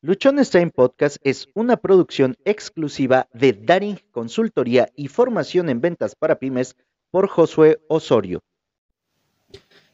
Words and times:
Luchones 0.00 0.50
Time 0.50 0.70
Podcast 0.70 1.16
es 1.24 1.48
una 1.54 1.76
producción 1.76 2.36
exclusiva 2.44 3.26
de 3.32 3.52
Daring 3.52 3.98
Consultoría 4.12 4.88
y 4.94 5.08
Formación 5.08 5.68
en 5.68 5.80
Ventas 5.80 6.14
para 6.14 6.38
Pymes 6.38 6.76
por 7.10 7.28
Josué 7.28 7.80
Osorio. 7.88 8.40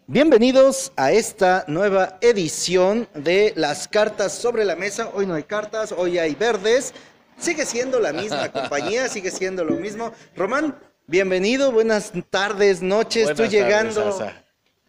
Bienvenidos 0.06 0.92
a 0.96 1.12
esta 1.12 1.64
nueva 1.68 2.18
edición 2.20 3.08
de 3.14 3.54
las 3.56 3.88
cartas 3.88 4.34
sobre 4.34 4.66
la 4.66 4.76
mesa. 4.76 5.10
Hoy 5.14 5.24
no 5.24 5.32
hay 5.32 5.44
cartas, 5.44 5.90
hoy 5.96 6.18
hay 6.18 6.34
verdes. 6.34 6.92
Sigue 7.38 7.64
siendo 7.64 7.98
la 7.98 8.12
misma 8.12 8.52
compañía, 8.52 9.08
sigue 9.08 9.30
siendo 9.30 9.64
lo 9.64 9.76
mismo. 9.76 10.12
Román, 10.36 10.78
bienvenido, 11.06 11.72
buenas 11.72 12.12
tardes, 12.28 12.82
noches. 12.82 13.24
Buenas 13.24 13.40
Estoy 13.40 13.58
llegando 13.58 14.18
tardes, 14.18 14.34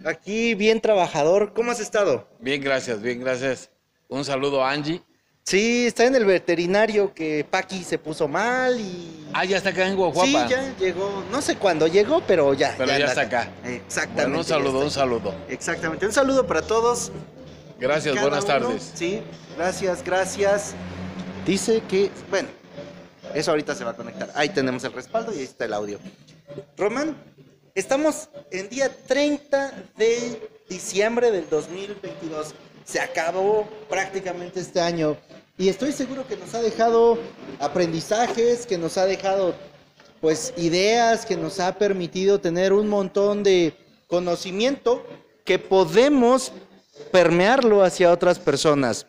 aquí 0.03 0.55
bien 0.55 0.81
trabajador. 0.81 1.53
¿Cómo 1.53 1.71
has 1.71 1.79
estado? 1.79 2.27
Bien, 2.41 2.61
gracias, 2.61 3.01
bien, 3.01 3.21
gracias. 3.21 3.69
Un 4.09 4.23
saludo 4.25 4.63
a 4.63 4.71
Angie. 4.71 5.01
Sí, 5.43 5.85
está 5.85 6.05
en 6.05 6.15
el 6.15 6.25
veterinario 6.25 7.13
que 7.13 7.45
Paqui 7.47 7.83
se 7.83 7.99
puso 7.99 8.27
mal 8.27 8.79
y... 8.79 9.27
Ah, 9.31 9.45
ya 9.45 9.57
está 9.57 9.69
acá 9.69 9.83
en 9.83 9.91
Sí, 9.91 9.95
Guajuapa. 9.95 10.47
ya 10.47 10.75
llegó, 10.79 11.23
no 11.31 11.39
sé 11.41 11.55
cuándo 11.57 11.85
llegó, 11.85 12.21
pero 12.25 12.53
ya. 12.55 12.73
Pero 12.77 12.97
ya 12.97 13.05
está 13.05 13.21
acá. 13.21 13.49
Exactamente. 13.63 14.23
Bueno, 14.23 14.37
un 14.39 14.43
saludo, 14.43 14.79
un 14.79 14.89
saludo. 14.91 15.35
Exactamente, 15.47 16.05
un 16.07 16.13
saludo 16.13 16.47
para 16.47 16.63
todos. 16.63 17.11
Gracias, 17.79 18.15
cada 18.15 18.27
buenas 18.27 18.45
uno. 18.45 18.53
tardes. 18.53 18.91
Sí, 18.95 19.21
gracias, 19.55 20.03
gracias. 20.03 20.73
Dice 21.45 21.83
que, 21.87 22.09
bueno, 22.31 22.47
eso 23.35 23.51
ahorita 23.51 23.75
se 23.75 23.83
va 23.83 23.91
a 23.91 23.95
conectar. 23.95 24.31
Ahí 24.33 24.49
tenemos 24.49 24.83
el 24.83 24.93
respaldo 24.93 25.31
y 25.31 25.39
ahí 25.39 25.43
está 25.43 25.65
el 25.65 25.73
audio. 25.73 25.99
Román, 26.75 27.15
estamos 27.75 28.29
en 28.49 28.67
día 28.69 28.89
30 29.05 29.73
de 29.95 30.49
diciembre 30.69 31.29
del 31.29 31.47
2022. 31.49 32.55
Se 32.85 32.99
acabó 32.99 33.67
prácticamente 33.89 34.59
este 34.59 34.79
año 34.79 35.17
y 35.57 35.69
estoy 35.69 35.91
seguro 35.91 36.27
que 36.27 36.37
nos 36.37 36.53
ha 36.53 36.61
dejado 36.61 37.17
aprendizajes, 37.59 38.65
que 38.65 38.77
nos 38.77 38.97
ha 38.97 39.05
dejado 39.05 39.55
pues 40.21 40.53
ideas, 40.55 41.25
que 41.25 41.35
nos 41.35 41.59
ha 41.59 41.77
permitido 41.77 42.39
tener 42.39 42.73
un 42.73 42.87
montón 42.87 43.43
de 43.43 43.73
conocimiento 44.07 45.05
que 45.43 45.59
podemos 45.59 46.51
permearlo 47.11 47.83
hacia 47.83 48.11
otras 48.11 48.39
personas. 48.39 49.07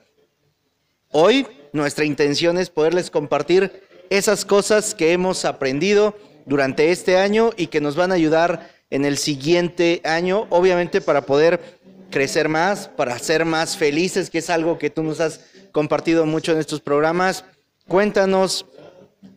Hoy 1.11 1.47
nuestra 1.73 2.05
intención 2.05 2.59
es 2.59 2.71
poderles 2.71 3.11
compartir 3.11 3.83
esas 4.09 4.45
cosas 4.45 4.95
que 4.95 5.13
hemos 5.13 5.45
aprendido 5.45 6.17
durante 6.47 6.91
este 6.91 7.19
año 7.19 7.51
y 7.57 7.67
que 7.67 7.81
nos 7.81 7.97
van 7.97 8.13
a 8.13 8.15
ayudar 8.15 8.71
en 8.91 9.05
el 9.05 9.19
siguiente 9.19 10.01
año, 10.05 10.47
obviamente 10.51 11.01
para 11.01 11.23
poder 11.27 11.76
crecer 12.11 12.49
más, 12.49 12.89
para 12.89 13.19
ser 13.19 13.45
más 13.45 13.77
felices, 13.77 14.31
que 14.31 14.39
es 14.39 14.51
algo 14.51 14.79
que 14.79 14.91
tú 14.91 15.03
nos 15.03 15.21
has 15.21 15.41
compartido 15.73 16.27
mucho 16.27 16.53
en 16.53 16.59
estos 16.59 16.81
programas. 16.81 17.45
Cuéntanos, 17.89 18.67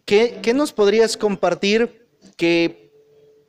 ¿qué, 0.05 0.39
qué 0.41 0.53
nos 0.53 0.71
podrías 0.71 1.17
compartir 1.17 2.07
que 2.37 2.91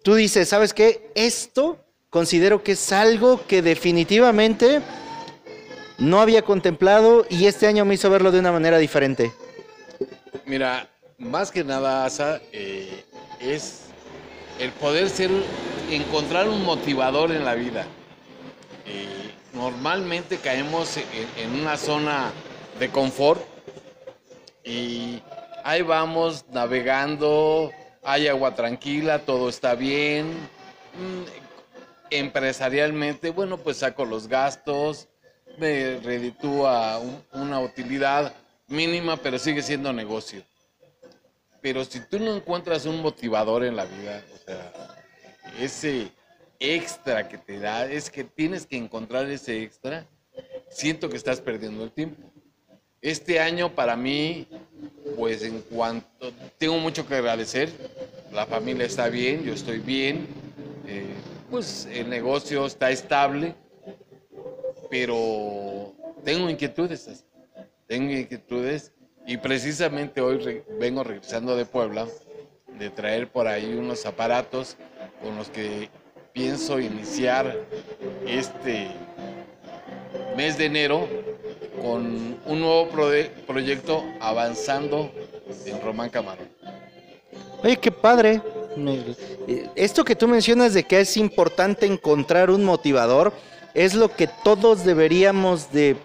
tú 0.03 0.15
dices, 0.15 0.49
¿sabes 0.49 0.75
qué? 0.75 1.11
Esto 1.15 1.79
considero 2.11 2.63
que 2.63 2.73
es 2.73 2.93
algo 2.93 3.47
que 3.47 3.63
definitivamente 3.63 4.83
no 5.99 6.21
había 6.21 6.43
contemplado 6.43 7.27
y 7.29 7.47
este 7.47 7.67
año 7.67 7.85
me 7.85 7.95
hizo 7.95 8.11
verlo 8.11 8.33
de 8.33 8.41
una 8.41 8.53
manera 8.53 8.79
diferente. 8.79 9.33
Mira, 10.47 10.89
más 11.19 11.51
que 11.51 11.63
nada, 11.63 12.05
Asa, 12.05 12.41
eh, 12.53 13.05
es 13.41 13.83
el 14.59 14.73
poder 14.73 15.09
ser, 15.09 15.31
encontrar 15.91 16.49
un 16.49 16.65
motivador 16.65 17.31
en 17.31 17.45
la 17.45 17.55
vida. 17.55 17.87
Eh, 18.93 19.31
normalmente 19.53 20.39
caemos 20.39 20.97
en, 21.37 21.61
una 21.61 21.77
zona 21.77 22.33
de 22.81 22.89
confort 22.91 23.41
y 24.65 25.23
ahí 25.63 25.83
vamos 25.83 26.45
navegando, 26.51 27.71
hay 28.03 28.27
agua 28.27 28.57
tranquila, 28.57 29.21
todo 29.21 29.49
está 29.49 29.75
bien. 29.77 30.27
Mm, 30.99 31.23
Empresarialmente, 32.13 33.31
bueno, 33.31 33.59
pues 33.59 33.77
saco 33.77 34.05
los 34.05 34.27
gastos, 34.27 35.07
me 35.59 36.01
reditúa 36.01 36.99
un- 36.99 37.23
una 37.33 37.61
utilidad 37.61 38.35
mínima, 38.67 39.17
pero 39.17 39.39
sigue 39.39 39.63
siendo 39.63 39.93
negocio. 39.93 40.43
Pero 41.61 41.85
si 41.85 42.01
tú 42.01 42.19
no 42.19 42.35
encuentras 42.35 42.85
un 42.87 43.01
motivador 43.01 43.63
en 43.63 43.77
la 43.77 43.85
vida, 43.85 44.25
o 44.35 44.39
sea, 44.45 44.73
ese 45.61 46.11
extra 46.61 47.27
que 47.27 47.39
te 47.39 47.59
da, 47.59 47.91
es 47.91 48.11
que 48.11 48.23
tienes 48.23 48.67
que 48.67 48.77
encontrar 48.77 49.29
ese 49.31 49.63
extra, 49.63 50.07
siento 50.69 51.09
que 51.09 51.17
estás 51.17 51.41
perdiendo 51.41 51.83
el 51.83 51.91
tiempo. 51.91 52.31
Este 53.01 53.41
año 53.41 53.75
para 53.75 53.97
mí, 53.97 54.47
pues 55.17 55.43
en 55.43 55.63
cuanto, 55.63 56.33
tengo 56.59 56.79
mucho 56.79 57.07
que 57.09 57.15
agradecer, 57.15 57.71
la 58.31 58.45
familia 58.45 58.85
está 58.85 59.09
bien, 59.09 59.43
yo 59.43 59.55
estoy 59.55 59.79
bien, 59.79 60.27
eh, 60.87 61.07
pues 61.51 61.89
el 61.91 62.11
negocio 62.11 62.67
está 62.67 62.91
estable, 62.91 63.55
pero 64.91 65.95
tengo 66.25 66.51
inquietudes, 66.51 67.25
tengo 67.87 68.13
inquietudes 68.13 68.93
y 69.27 69.39
precisamente 69.39 70.21
hoy 70.21 70.63
vengo 70.79 71.03
regresando 71.03 71.57
de 71.57 71.65
Puebla 71.65 72.07
de 72.79 72.91
traer 72.91 73.29
por 73.31 73.47
ahí 73.47 73.75
unos 73.75 74.05
aparatos 74.07 74.77
con 75.23 75.37
los 75.37 75.49
que 75.51 75.89
pienso 76.33 76.79
iniciar 76.79 77.57
este 78.27 78.89
mes 80.37 80.57
de 80.59 80.67
enero 80.67 81.09
con 81.83 82.39
un 82.45 82.61
nuevo 82.61 82.89
proyecto 83.47 84.05
avanzando 84.21 85.11
en 85.67 85.81
Román 85.81 86.11
Camarón. 86.11 86.49
Oye, 87.63 87.77
qué 87.77 87.91
padre. 87.91 88.41
Eh, 89.47 89.69
Esto 89.75 90.05
que 90.05 90.17
tú 90.17 90.29
mencionas 90.29 90.75
de 90.75 90.85
que 90.85 91.01
es 91.01 91.17
importante 91.17 91.87
encontrar 91.87 92.51
un 92.51 92.65
motivador 92.65 93.33
es 93.75 93.95
lo 93.95 94.15
que 94.15 94.29
todos 94.45 94.85
deberíamos 94.85 95.73
de, 95.73 95.97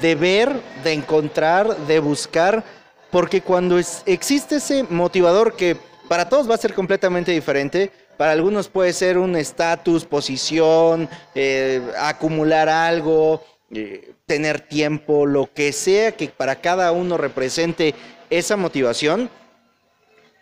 de 0.00 0.14
ver, 0.14 0.52
de 0.84 0.92
encontrar, 0.92 1.76
de 1.86 1.98
buscar, 2.00 2.64
porque 3.10 3.40
cuando 3.40 3.78
existe 4.06 4.56
ese 4.56 4.84
motivador 4.84 5.54
que 5.54 5.76
para 6.08 6.28
todos 6.28 6.48
va 6.48 6.54
a 6.54 6.58
ser 6.58 6.74
completamente 6.74 7.32
diferente, 7.32 7.90
para 8.16 8.32
algunos 8.32 8.68
puede 8.68 8.92
ser 8.92 9.18
un 9.18 9.36
estatus, 9.36 10.04
posición, 10.04 11.08
eh, 11.34 11.80
acumular 11.98 12.68
algo, 12.68 13.42
eh, 13.70 14.12
tener 14.26 14.60
tiempo, 14.60 15.26
lo 15.26 15.52
que 15.52 15.72
sea 15.72 16.12
que 16.12 16.28
para 16.28 16.60
cada 16.60 16.92
uno 16.92 17.16
represente 17.16 17.94
esa 18.30 18.56
motivación 18.56 19.30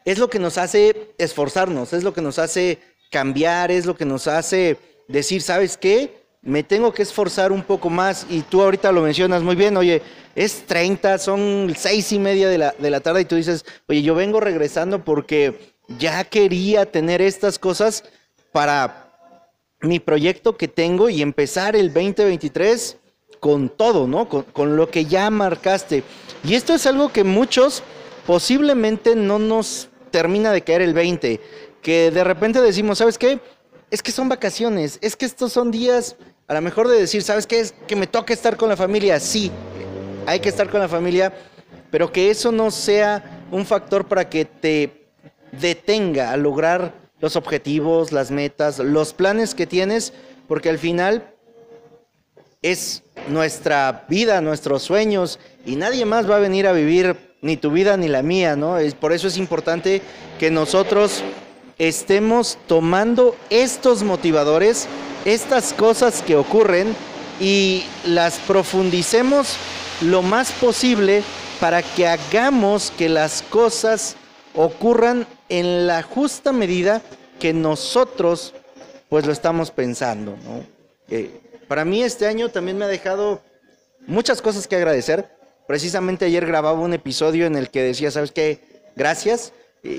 es 0.05 0.19
lo 0.19 0.31
que 0.31 0.39
nos 0.39 0.59
hace 0.59 1.15
esforzarnos, 1.19 1.93
es 1.93 2.05
lo 2.05 2.13
que 2.13 2.23
nos 2.23 2.39
hace 2.39 2.79
cambiar, 3.11 3.71
es 3.71 3.87
lo 3.87 3.97
que 3.97 4.05
nos 4.05 4.27
hace 4.27 4.77
decir, 5.09 5.43
¿sabes 5.43 5.77
qué? 5.77 6.21
Me 6.43 6.63
tengo 6.63 6.93
que 6.93 7.03
esforzar 7.03 7.53
un 7.53 7.63
poco 7.63 7.91
más 7.91 8.27
y 8.31 8.43
tú 8.43 8.63
ahorita 8.63 8.93
lo 8.93 9.03
mencionas 9.03 9.43
muy 9.43 9.57
bien, 9.57 9.77
oye, 9.77 10.03
es 10.35 10.65
30, 10.67 11.19
son 11.19 11.75
seis 11.77 12.13
y 12.13 12.19
media 12.19 12.49
de 12.49 12.59
la, 12.59 12.75
de 12.79 12.91
la 12.91 13.01
tarde 13.01 13.23
y 13.23 13.25
tú 13.27 13.37
dices, 13.37 13.65
oye, 13.89 14.03
yo 14.03 14.15
vengo 14.15 14.41
regresando 14.41 15.05
porque 15.05 15.75
ya 15.99 16.25
quería 16.25 16.87
tener 16.87 17.21
estas 17.21 17.59
cosas 17.59 18.05
para 18.53 19.09
mi 19.81 19.99
proyecto 19.99 20.57
que 20.57 20.69
tengo 20.69 21.09
y 21.09 21.23
empezar 21.23 21.75
el 21.75 21.93
2023 21.93 22.97
con 23.41 23.71
todo, 23.71 24.07
¿no? 24.07 24.29
Con, 24.29 24.77
lo 24.77 24.91
que 24.91 25.07
ya 25.07 25.31
marcaste. 25.31 26.05
Y 26.45 26.55
esto 26.55 26.75
es 26.75 26.87
algo 26.87 27.11
que 27.11 27.25
muchos 27.25 27.83
posiblemente 28.27 29.17
no 29.17 29.39
nos 29.39 29.89
termina 30.11 30.53
de 30.53 30.63
caer 30.63 30.83
el 30.83 30.93
20, 30.93 31.41
que 31.83 32.11
de 32.11 32.25
repente 32.25 32.61
decimos, 32.61 32.99
¿sabes 32.99 33.17
qué? 33.17 33.41
Es 33.91 34.03
que 34.03 34.13
son 34.13 34.29
vacaciones, 34.29 34.99
es 35.01 35.17
que 35.17 35.25
estos 35.25 35.53
son 35.53 35.71
días, 35.71 36.17
a 36.47 36.55
lo 36.55 36.61
mejor 36.61 36.89
de 36.89 36.99
decir, 36.99 37.23
¿sabes 37.23 37.47
qué? 37.47 37.61
Es 37.61 37.75
que 37.87 37.97
me 37.97 38.07
toca 38.07 38.35
estar 38.35 38.57
con 38.57 38.69
la 38.69 38.77
familia, 38.77 39.19
sí, 39.19 39.51
hay 40.27 40.41
que 40.41 40.49
estar 40.49 40.69
con 40.69 40.81
la 40.81 40.89
familia, 40.89 41.33
pero 41.91 42.13
que 42.13 42.31
eso 42.31 42.53
no 42.53 42.71
sea 42.71 43.43
un 43.51 43.65
factor 43.65 44.07
para 44.07 44.29
que 44.29 44.45
te 44.45 45.00
detenga 45.53 46.33
a 46.33 46.37
lograr 46.37 46.95
los 47.21 47.37
objetivos, 47.37 48.13
las 48.13 48.31
metas, 48.31 48.79
los 48.79 49.13
planes 49.13 49.55
que 49.55 49.67
tienes, 49.67 50.13
porque 50.49 50.71
al 50.71 50.79
final 50.79 51.35
es 52.63 53.03
nuestra 53.29 54.07
vida, 54.09 54.41
nuestros 54.41 54.83
sueños, 54.83 55.39
y 55.67 55.77
nadie 55.77 56.05
más 56.05 56.31
va 56.31 56.37
a 56.37 56.41
venir 56.41 56.67
a 56.67 56.73
vivir 56.73 57.17
ni 57.43 57.57
tu 57.57 57.71
vida 57.71 57.97
ni 57.97 58.09
la 58.09 58.23
mía, 58.23 58.57
¿no? 58.57 58.77
Por 58.99 59.13
eso 59.13 59.29
es 59.29 59.37
importante 59.37 60.03
que 60.39 60.51
nosotros 60.51 61.23
estemos 61.79 62.59
tomando 62.67 63.35
estos 63.49 64.03
motivadores, 64.03 64.87
estas 65.25 65.73
cosas 65.73 66.23
que 66.23 66.37
ocurren, 66.37 66.95
y 67.41 67.85
las 68.05 68.39
profundicemos 68.39 69.57
lo 70.03 70.21
más 70.21 70.53
posible 70.53 71.23
para 71.59 71.83
que 71.83 72.07
hagamos 72.07 72.93
que 72.97 73.09
las 73.09 73.43
cosas 73.43 74.17
ocurran 74.55 75.27
en 75.51 75.87
la 75.87 76.03
justa 76.03 76.53
medida 76.53 77.03
que 77.39 77.53
nosotros 77.53 78.55
pues 79.11 79.27
lo 79.27 79.33
estamos 79.33 79.71
pensando, 79.71 80.39
¿no? 80.45 80.65
Para 81.69 81.85
mí 81.85 82.03
este 82.03 82.27
año 82.27 82.49
también 82.49 82.79
me 82.79 82.87
ha 82.87 82.89
dejado 82.89 83.43
muchas 84.07 84.41
cosas 84.41 84.67
que 84.67 84.77
agradecer, 84.77 85.29
Precisamente 85.71 86.25
ayer 86.25 86.47
grababa 86.47 86.81
un 86.81 86.95
episodio 86.95 87.47
en 87.47 87.55
el 87.55 87.71
que 87.71 87.81
decía, 87.81 88.11
¿sabes 88.11 88.33
qué? 88.33 88.59
Gracias. 88.97 89.53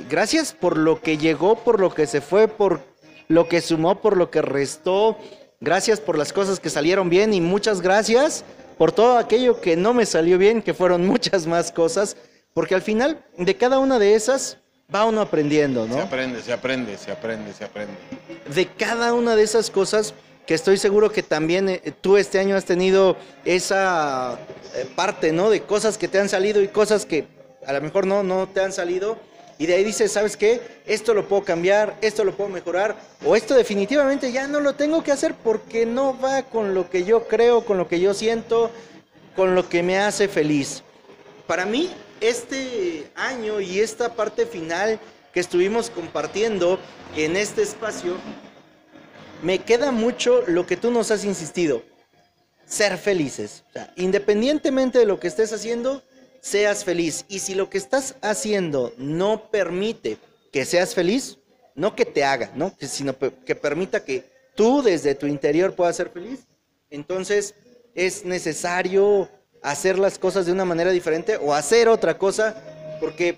Gracias 0.10 0.52
por 0.52 0.76
lo 0.76 1.02
que 1.02 1.18
llegó, 1.18 1.56
por 1.56 1.80
lo 1.80 1.94
que 1.94 2.08
se 2.08 2.20
fue, 2.20 2.50
por 2.50 2.82
lo 3.30 3.48
que 3.48 3.62
sumó, 3.62 4.02
por 4.02 4.18
lo 4.18 4.30
que 4.30 4.42
restó. 4.42 5.18
Gracias 5.62 6.02
por 6.02 6.18
las 6.18 6.34
cosas 6.34 6.60
que 6.60 6.70
salieron 6.70 7.10
bien 7.10 7.34
y 7.34 7.40
muchas 7.40 7.80
gracias 7.80 8.44
por 8.78 8.92
todo 8.92 9.18
aquello 9.18 9.62
que 9.62 9.78
no 9.78 9.94
me 9.94 10.06
salió 10.06 10.38
bien, 10.38 10.62
que 10.62 10.74
fueron 10.74 11.08
muchas 11.08 11.48
más 11.48 11.72
cosas, 11.72 12.18
porque 12.54 12.76
al 12.76 12.82
final 12.82 13.24
de 13.38 13.56
cada 13.56 13.80
una 13.80 13.98
de 13.98 14.16
esas 14.16 14.58
va 14.94 15.06
uno 15.06 15.22
aprendiendo, 15.22 15.88
¿no? 15.88 15.96
Se 15.96 16.02
aprende, 16.02 16.42
se 16.42 16.54
aprende, 16.54 16.98
se 16.98 17.12
aprende, 17.12 17.54
se 17.54 17.64
aprende. 17.64 17.94
De 18.54 18.68
cada 18.68 19.14
una 19.14 19.36
de 19.36 19.44
esas 19.44 19.70
cosas 19.70 20.14
que 20.46 20.54
estoy 20.54 20.78
seguro 20.78 21.12
que 21.12 21.24
también 21.24 21.70
eh, 21.70 21.94
tú 22.02 22.18
este 22.18 22.40
año 22.40 22.56
has 22.56 22.66
tenido 22.66 23.16
esa 23.46 24.40
eh, 24.76 24.88
parte, 24.96 25.32
¿no? 25.32 25.50
De 25.50 25.62
cosas 25.62 25.98
que 25.98 26.08
te 26.08 26.20
han 26.20 26.30
salido 26.30 26.62
y 26.62 26.68
cosas 26.68 27.06
que 27.06 27.26
a 27.66 27.74
lo 27.74 27.82
mejor 27.82 28.06
no, 28.06 28.24
no 28.24 28.48
te 28.48 28.62
han 28.62 28.74
salido. 28.74 29.18
Y 29.58 29.68
de 29.68 29.76
ahí 29.76 29.84
dices, 29.84 30.12
¿sabes 30.12 30.38
qué? 30.38 30.60
Esto 30.88 31.14
lo 31.14 31.28
puedo 31.28 31.44
cambiar, 31.44 31.96
esto 32.02 32.24
lo 32.24 32.36
puedo 32.36 32.50
mejorar, 32.50 32.96
o 33.24 33.36
esto 33.36 33.54
definitivamente 33.54 34.32
ya 34.32 34.48
no 34.48 34.60
lo 34.60 34.74
tengo 34.74 35.04
que 35.04 35.12
hacer 35.12 35.36
porque 35.36 35.86
no 35.86 36.20
va 36.20 36.42
con 36.42 36.74
lo 36.74 36.90
que 36.90 37.04
yo 37.04 37.28
creo, 37.28 37.64
con 37.64 37.78
lo 37.78 37.88
que 37.88 38.00
yo 38.00 38.16
siento, 38.16 38.72
con 39.36 39.54
lo 39.54 39.70
que 39.70 39.84
me 39.84 40.00
hace 40.00 40.28
feliz. 40.28 40.82
Para 41.46 41.66
mí, 41.66 41.92
este 42.22 43.12
año 43.16 43.60
y 43.60 43.80
esta 43.80 44.16
parte 44.16 44.46
final 44.46 45.00
que 45.34 45.40
estuvimos 45.40 45.90
compartiendo 45.90 46.80
en 47.16 47.36
este 47.36 47.64
espacio, 47.64 48.18
me 49.42 49.60
queda 49.60 49.92
mucho 49.92 50.44
lo 50.48 50.66
que 50.66 50.78
tú 50.78 50.92
nos 50.92 51.12
has 51.12 51.26
insistido, 51.26 51.84
ser 52.66 52.98
felices. 52.98 53.64
independientemente 53.96 55.00
de 55.00 55.06
lo 55.06 55.20
que 55.20 55.28
estés 55.28 55.52
haciendo, 55.52 56.04
seas 56.42 56.84
feliz. 56.84 57.26
Y 57.28 57.40
si 57.40 57.56
lo 57.56 57.70
que 57.70 57.78
estás 57.78 58.16
haciendo 58.22 58.94
no 58.98 59.50
permite 59.50 60.18
que 60.52 60.66
seas 60.66 60.94
feliz, 60.94 61.40
no 61.76 61.96
que 61.96 62.06
te 62.06 62.24
haga, 62.24 62.52
¿no? 62.56 62.76
sino 62.80 63.16
que 63.18 63.56
permita 63.56 64.04
que 64.04 64.30
tú 64.56 64.82
desde 64.82 65.16
tu 65.16 65.26
interior 65.26 65.76
puedas 65.76 65.96
ser 65.96 66.10
feliz, 66.10 66.42
entonces 66.90 67.56
es 67.96 68.26
necesario 68.26 69.30
hacer 69.62 70.00
las 70.00 70.18
cosas 70.18 70.46
de 70.46 70.52
una 70.52 70.66
manera 70.66 70.92
diferente 70.92 71.38
o 71.38 71.54
hacer 71.54 71.88
otra 71.88 72.18
cosa, 72.18 72.56
porque 73.00 73.38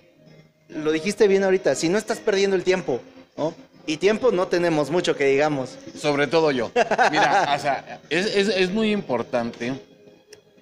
lo 0.69 0.91
dijiste 0.91 1.27
bien 1.27 1.43
ahorita, 1.43 1.75
si 1.75 1.89
no 1.89 1.97
estás 1.97 2.19
perdiendo 2.19 2.55
el 2.55 2.63
tiempo, 2.63 3.01
¿no? 3.37 3.53
Y 3.85 3.97
tiempo 3.97 4.31
no 4.31 4.47
tenemos 4.47 4.89
mucho 4.89 5.15
que 5.15 5.25
digamos. 5.25 5.77
Sobre 5.99 6.27
todo 6.27 6.51
yo. 6.51 6.71
Mira, 7.11 7.53
o 7.55 7.59
sea, 7.59 7.99
es, 8.09 8.69
muy 8.69 8.91
importante. 8.91 9.73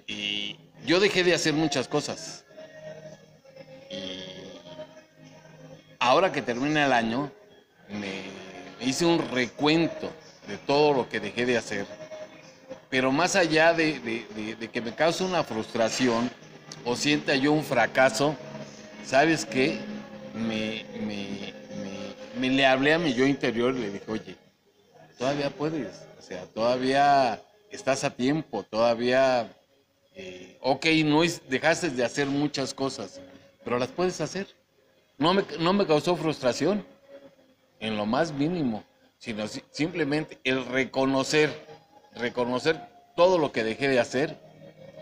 Y 0.08 0.56
yo 0.84 0.98
dejé 0.98 1.22
de 1.22 1.32
hacer 1.32 1.52
muchas 1.54 1.86
cosas. 1.86 2.44
Y 3.90 4.24
ahora 6.00 6.32
que 6.32 6.42
termina 6.42 6.84
el 6.84 6.92
año, 6.92 7.30
me 7.88 8.84
hice 8.84 9.04
un 9.04 9.30
recuento 9.30 10.10
de 10.48 10.58
todo 10.58 10.92
lo 10.92 11.08
que 11.08 11.20
dejé 11.20 11.46
de 11.46 11.56
hacer. 11.56 11.86
Pero 12.92 13.10
más 13.10 13.34
allá 13.34 13.72
de, 13.72 14.68
que 14.72 14.80
me 14.80 14.94
cause 14.94 15.24
una 15.24 15.42
frustración 15.42 16.30
o 16.84 16.94
sienta 16.94 17.34
yo 17.34 17.52
un 17.52 17.64
fracaso, 17.64 18.36
¿sabes 19.04 19.44
qué? 19.44 19.80
me, 20.34 20.84
me 22.38 22.50
le 22.50 22.66
hablé 22.66 22.92
a 22.92 22.98
mi 22.98 23.14
yo 23.14 23.26
interior 23.26 23.74
y 23.74 23.80
le 23.80 23.90
dije, 23.90 24.04
oye, 24.08 24.36
todavía 25.16 25.48
puedes, 25.48 26.02
o 26.18 26.22
sea, 26.22 26.44
todavía 26.46 27.40
estás 27.70 28.04
a 28.04 28.10
tiempo, 28.10 28.62
todavía, 28.64 29.50
eh, 30.14 30.58
ok, 30.60 30.86
no 31.04 31.22
es, 31.22 31.48
dejaste 31.48 31.90
de 31.90 32.04
hacer 32.04 32.26
muchas 32.26 32.74
cosas, 32.74 33.20
pero 33.64 33.78
las 33.78 33.88
puedes 33.88 34.20
hacer. 34.20 34.48
No 35.18 35.34
me, 35.34 35.44
no 35.60 35.72
me 35.72 35.86
causó 35.86 36.16
frustración, 36.16 36.84
en 37.78 37.96
lo 37.96 38.06
más 38.06 38.32
mínimo, 38.32 38.84
sino 39.18 39.46
simplemente 39.70 40.38
el 40.44 40.64
reconocer, 40.66 41.50
reconocer 42.16 42.80
todo 43.16 43.38
lo 43.38 43.52
que 43.52 43.64
dejé 43.64 43.88
de 43.88 44.00
hacer 44.00 44.36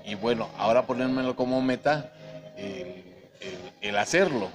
y 0.04 0.14
bueno, 0.14 0.48
ahora 0.58 0.86
ponérmelo 0.86 1.36
como 1.36 1.60
meta, 1.62 2.12
el, 2.56 3.04
el 3.80 3.96
hacerlo. 3.96 4.48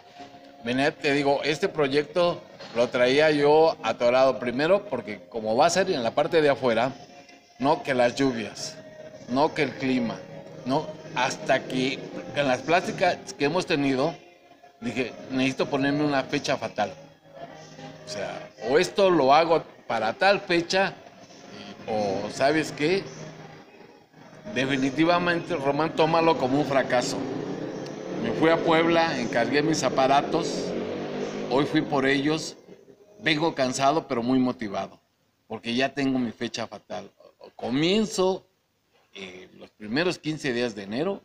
Te 1.02 1.14
digo, 1.14 1.42
este 1.44 1.70
proyecto 1.70 2.42
lo 2.76 2.90
traía 2.90 3.30
yo 3.30 3.78
atorado 3.84 4.40
primero 4.40 4.86
porque 4.86 5.22
como 5.30 5.56
va 5.56 5.68
a 5.68 5.70
ser 5.70 5.92
en 5.92 6.04
la 6.04 6.12
parte 6.12 6.42
de 6.42 6.50
afuera, 6.50 6.92
no 7.60 7.84
que 7.84 7.94
las 7.94 8.16
lluvias, 8.16 8.76
no 9.30 9.54
que 9.54 9.64
el 9.64 9.72
clima, 9.72 10.18
no, 10.66 10.88
hasta 11.16 11.64
que 11.64 12.00
en 12.36 12.48
las 12.48 12.62
plásticas 12.62 13.18
que 13.38 13.46
hemos 13.46 13.66
tenido, 13.66 14.16
dije, 14.82 15.14
necesito 15.30 15.68
ponerme 15.68 16.04
una 16.04 16.24
fecha 16.24 16.58
fatal. 16.58 16.92
O 18.06 18.10
sea, 18.10 18.50
o 18.70 18.78
esto 18.78 19.10
lo 19.10 19.34
hago 19.34 19.64
para 19.88 20.14
tal 20.14 20.42
fecha, 20.42 20.94
o 21.88 22.30
sabes 22.32 22.72
qué, 22.72 23.04
definitivamente 24.54 25.56
Román 25.56 25.96
tómalo 25.96 26.38
como 26.38 26.60
un 26.60 26.66
fracaso. 26.66 27.18
Me 28.24 28.32
fui 28.32 28.50
a 28.50 28.58
Puebla, 28.58 29.20
encargué 29.20 29.62
mis 29.62 29.84
aparatos, 29.84 30.66
hoy 31.52 31.66
fui 31.66 31.82
por 31.82 32.06
ellos, 32.06 32.58
vengo 33.20 33.54
cansado 33.54 34.08
pero 34.08 34.24
muy 34.24 34.40
motivado, 34.40 35.00
porque 35.48 35.76
ya 35.76 35.94
tengo 35.94 36.18
mi 36.18 36.32
fecha 36.32 36.68
fatal. 36.68 37.12
Comienzo 37.56 38.48
eh, 39.14 39.48
los 39.58 39.70
primeros 39.72 40.18
15 40.18 40.54
días 40.54 40.76
de 40.76 40.84
enero, 40.84 41.22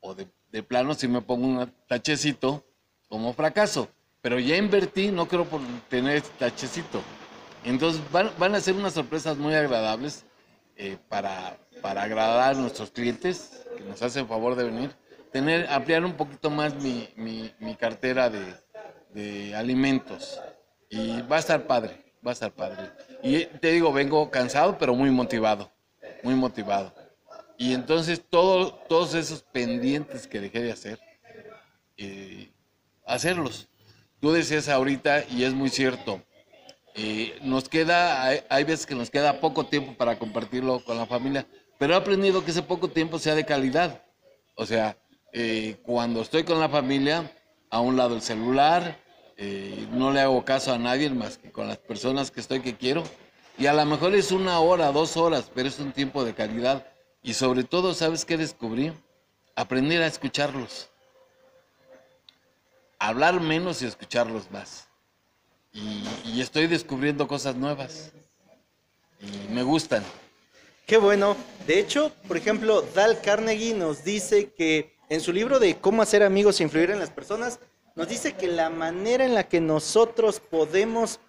o 0.00 0.14
de, 0.14 0.26
plano 0.62 0.94
si 0.94 1.08
me 1.08 1.22
pongo 1.22 1.46
un 1.46 1.72
tachecito 1.86 2.64
como 3.08 3.32
fracaso, 3.32 3.88
pero 4.20 4.38
ya 4.38 4.56
invertí, 4.56 5.10
no 5.10 5.26
quiero 5.26 5.46
tener 5.88 6.16
este 6.16 6.30
tachecito. 6.38 7.00
Entonces 7.64 8.02
van, 8.10 8.54
a 8.54 8.60
ser 8.60 8.74
unas 8.74 8.94
sorpresas 8.94 9.36
muy 9.36 9.54
agradables 9.54 10.24
eh, 10.76 10.96
para, 11.08 11.56
para 11.80 12.02
agradar 12.02 12.54
a 12.54 12.58
nuestros 12.58 12.90
clientes 12.90 13.64
que 13.76 13.84
nos 13.84 14.02
hacen 14.02 14.26
favor 14.26 14.56
de 14.56 14.64
venir, 14.64 14.90
tener, 15.30 15.68
ampliar 15.68 16.04
un 16.04 16.14
poquito 16.14 16.50
más 16.50 16.74
mi, 16.74 17.08
mi, 17.16 17.74
cartera 17.76 18.30
de, 18.30 18.42
de 19.14 19.54
alimentos. 19.54 20.40
Y 20.90 21.22
va 21.22 21.36
a 21.36 21.40
estar 21.40 21.66
padre, 21.66 21.96
va 22.26 22.32
a 22.32 22.34
estar 22.34 22.52
padre. 22.52 22.90
Y 23.22 23.44
te 23.46 23.70
digo, 23.72 23.92
vengo 23.92 24.30
cansado, 24.30 24.76
pero 24.76 24.94
muy 24.94 25.10
motivado, 25.10 25.70
muy 26.22 26.34
motivado. 26.34 26.92
Y 27.56 27.74
entonces 27.74 28.20
todo, 28.28 28.74
todos 28.88 29.14
esos 29.14 29.42
pendientes 29.42 30.26
que 30.26 30.40
dejé 30.40 30.62
de 30.62 30.72
hacer, 30.72 30.98
eh, 31.96 32.50
hacerlos. 33.06 33.68
Tú 34.20 34.32
decías 34.32 34.68
ahorita, 34.68 35.24
y 35.30 35.44
es 35.44 35.52
muy 35.52 35.68
cierto, 35.68 36.22
eh, 36.94 37.38
nos 37.42 37.68
queda, 37.68 38.26
hay, 38.26 38.64
veces 38.64 38.84
que 38.84 38.94
nos 38.94 39.10
queda 39.10 39.40
poco 39.40 39.66
tiempo 39.66 39.94
para 39.94 40.18
compartirlo 40.18 40.84
con 40.84 40.98
la 40.98 41.06
familia, 41.06 41.46
pero 41.78 41.94
he 41.94 41.96
aprendido 41.96 42.44
que 42.44 42.50
ese 42.50 42.62
poco 42.62 42.88
tiempo 42.88 43.18
sea 43.18 43.34
de 43.34 43.46
calidad. 43.46 44.02
O 44.56 44.66
sea, 44.66 44.96
eh, 45.32 45.76
cuando 45.82 46.20
estoy 46.20 46.44
con 46.44 46.60
la 46.60 46.68
familia, 46.68 47.32
a 47.70 47.80
un 47.80 47.96
lado 47.96 48.14
el 48.14 48.22
celular, 48.22 48.98
eh, 49.38 49.88
no 49.92 50.12
le 50.12 50.20
hago 50.20 50.44
caso 50.44 50.72
a 50.72 50.78
nadie 50.78 51.08
más 51.08 51.38
que 51.38 51.50
con 51.50 51.66
las 51.66 51.78
personas 51.78 52.30
que 52.30 52.40
estoy 52.40 52.60
que 52.60 52.76
quiero. 52.76 53.02
Y 53.58 53.66
a 53.66 53.72
lo 53.72 53.84
mejor 53.86 54.14
es 54.14 54.30
una 54.30 54.60
hora, 54.60 54.92
dos 54.92 55.16
horas, 55.16 55.50
pero 55.54 55.68
es 55.68 55.78
un 55.78 55.92
tiempo 55.92 56.24
de 56.24 56.34
calidad. 56.34 56.86
Y 57.22 57.34
sobre 57.34 57.64
todo, 57.64 57.94
¿sabes 57.94 58.24
qué 58.24 58.36
descubrí? 58.36 58.92
Aprender 59.56 60.02
a 60.02 60.06
escucharlos. 60.06 60.90
Hablar 62.98 63.40
menos 63.40 63.80
y 63.80 63.86
escucharlos 63.86 64.50
más. 64.50 64.88
Y, 65.72 66.40
estoy 66.40 66.66
descubriendo 66.66 67.26
cosas 67.26 67.56
nuevas. 67.56 68.12
Y 69.20 69.52
me 69.52 69.62
gustan. 69.62 70.02
Qué 70.86 70.98
bueno. 70.98 71.36
De 71.66 71.78
hecho, 71.78 72.12
por 72.28 72.36
ejemplo, 72.36 72.82
Dal 72.94 73.20
Carnegie 73.20 73.74
nos 73.74 74.04
dice 74.04 74.50
que 74.52 74.96
en 75.08 75.20
su 75.20 75.32
libro 75.32 75.58
de 75.58 75.78
cómo 75.78 76.02
hacer 76.02 76.22
amigos 76.22 76.60
e 76.60 76.64
influir 76.64 76.90
en 76.90 76.98
las 76.98 77.10
personas, 77.10 77.58
nos 77.94 78.08
dice 78.08 78.34
que 78.34 78.48
la 78.48 78.70
manera 78.70 79.24
en 79.24 79.34
la 79.34 79.48
que 79.48 79.60
nosotros 79.60 80.40
podemos 80.40 81.20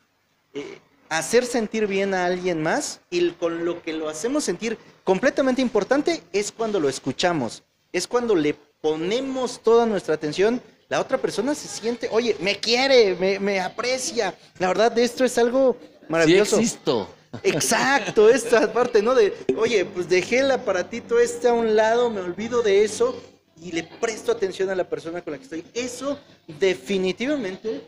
eh, 0.53 0.79
hacer 1.09 1.45
sentir 1.45 1.87
bien 1.87 2.13
a 2.13 2.25
alguien 2.25 2.63
más 2.63 3.01
y 3.09 3.31
con 3.31 3.65
lo 3.65 3.81
que 3.81 3.93
lo 3.93 4.09
hacemos 4.09 4.43
sentir 4.43 4.77
completamente 5.03 5.61
importante 5.61 6.23
es 6.31 6.51
cuando 6.51 6.79
lo 6.79 6.89
escuchamos, 6.89 7.63
es 7.91 8.07
cuando 8.07 8.35
le 8.35 8.55
ponemos 8.81 9.61
toda 9.61 9.85
nuestra 9.85 10.15
atención. 10.15 10.61
La 10.93 11.01
otra 11.01 11.17
persona 11.17 11.55
se 11.55 11.67
siente, 11.67 12.07
oye, 12.11 12.35
me 12.39 12.59
quiere, 12.59 13.39
me, 13.39 13.59
aprecia. 13.59 14.35
La 14.59 14.67
verdad, 14.67 14.91
de 14.91 15.03
esto 15.03 15.25
es 15.25 15.39
algo 15.39 15.75
maravilloso. 16.07 16.57
Sí 16.57 16.61
existo. 16.61 17.09
Exacto, 17.41 18.29
esta 18.29 18.71
parte, 18.71 19.01
¿no? 19.01 19.15
De, 19.15 19.33
oye, 19.57 19.85
pues 19.85 20.07
dejé 20.07 20.41
el 20.41 20.51
aparatito 20.51 21.17
este 21.17 21.47
a 21.47 21.53
un 21.53 21.75
lado, 21.75 22.11
me 22.11 22.21
olvido 22.21 22.61
de 22.61 22.83
eso 22.83 23.19
y 23.59 23.71
le 23.71 23.81
presto 23.81 24.31
atención 24.31 24.69
a 24.69 24.75
la 24.75 24.87
persona 24.87 25.23
con 25.23 25.33
la 25.33 25.39
que 25.39 25.45
estoy. 25.45 25.65
Eso 25.73 26.19
definitivamente 26.59 27.81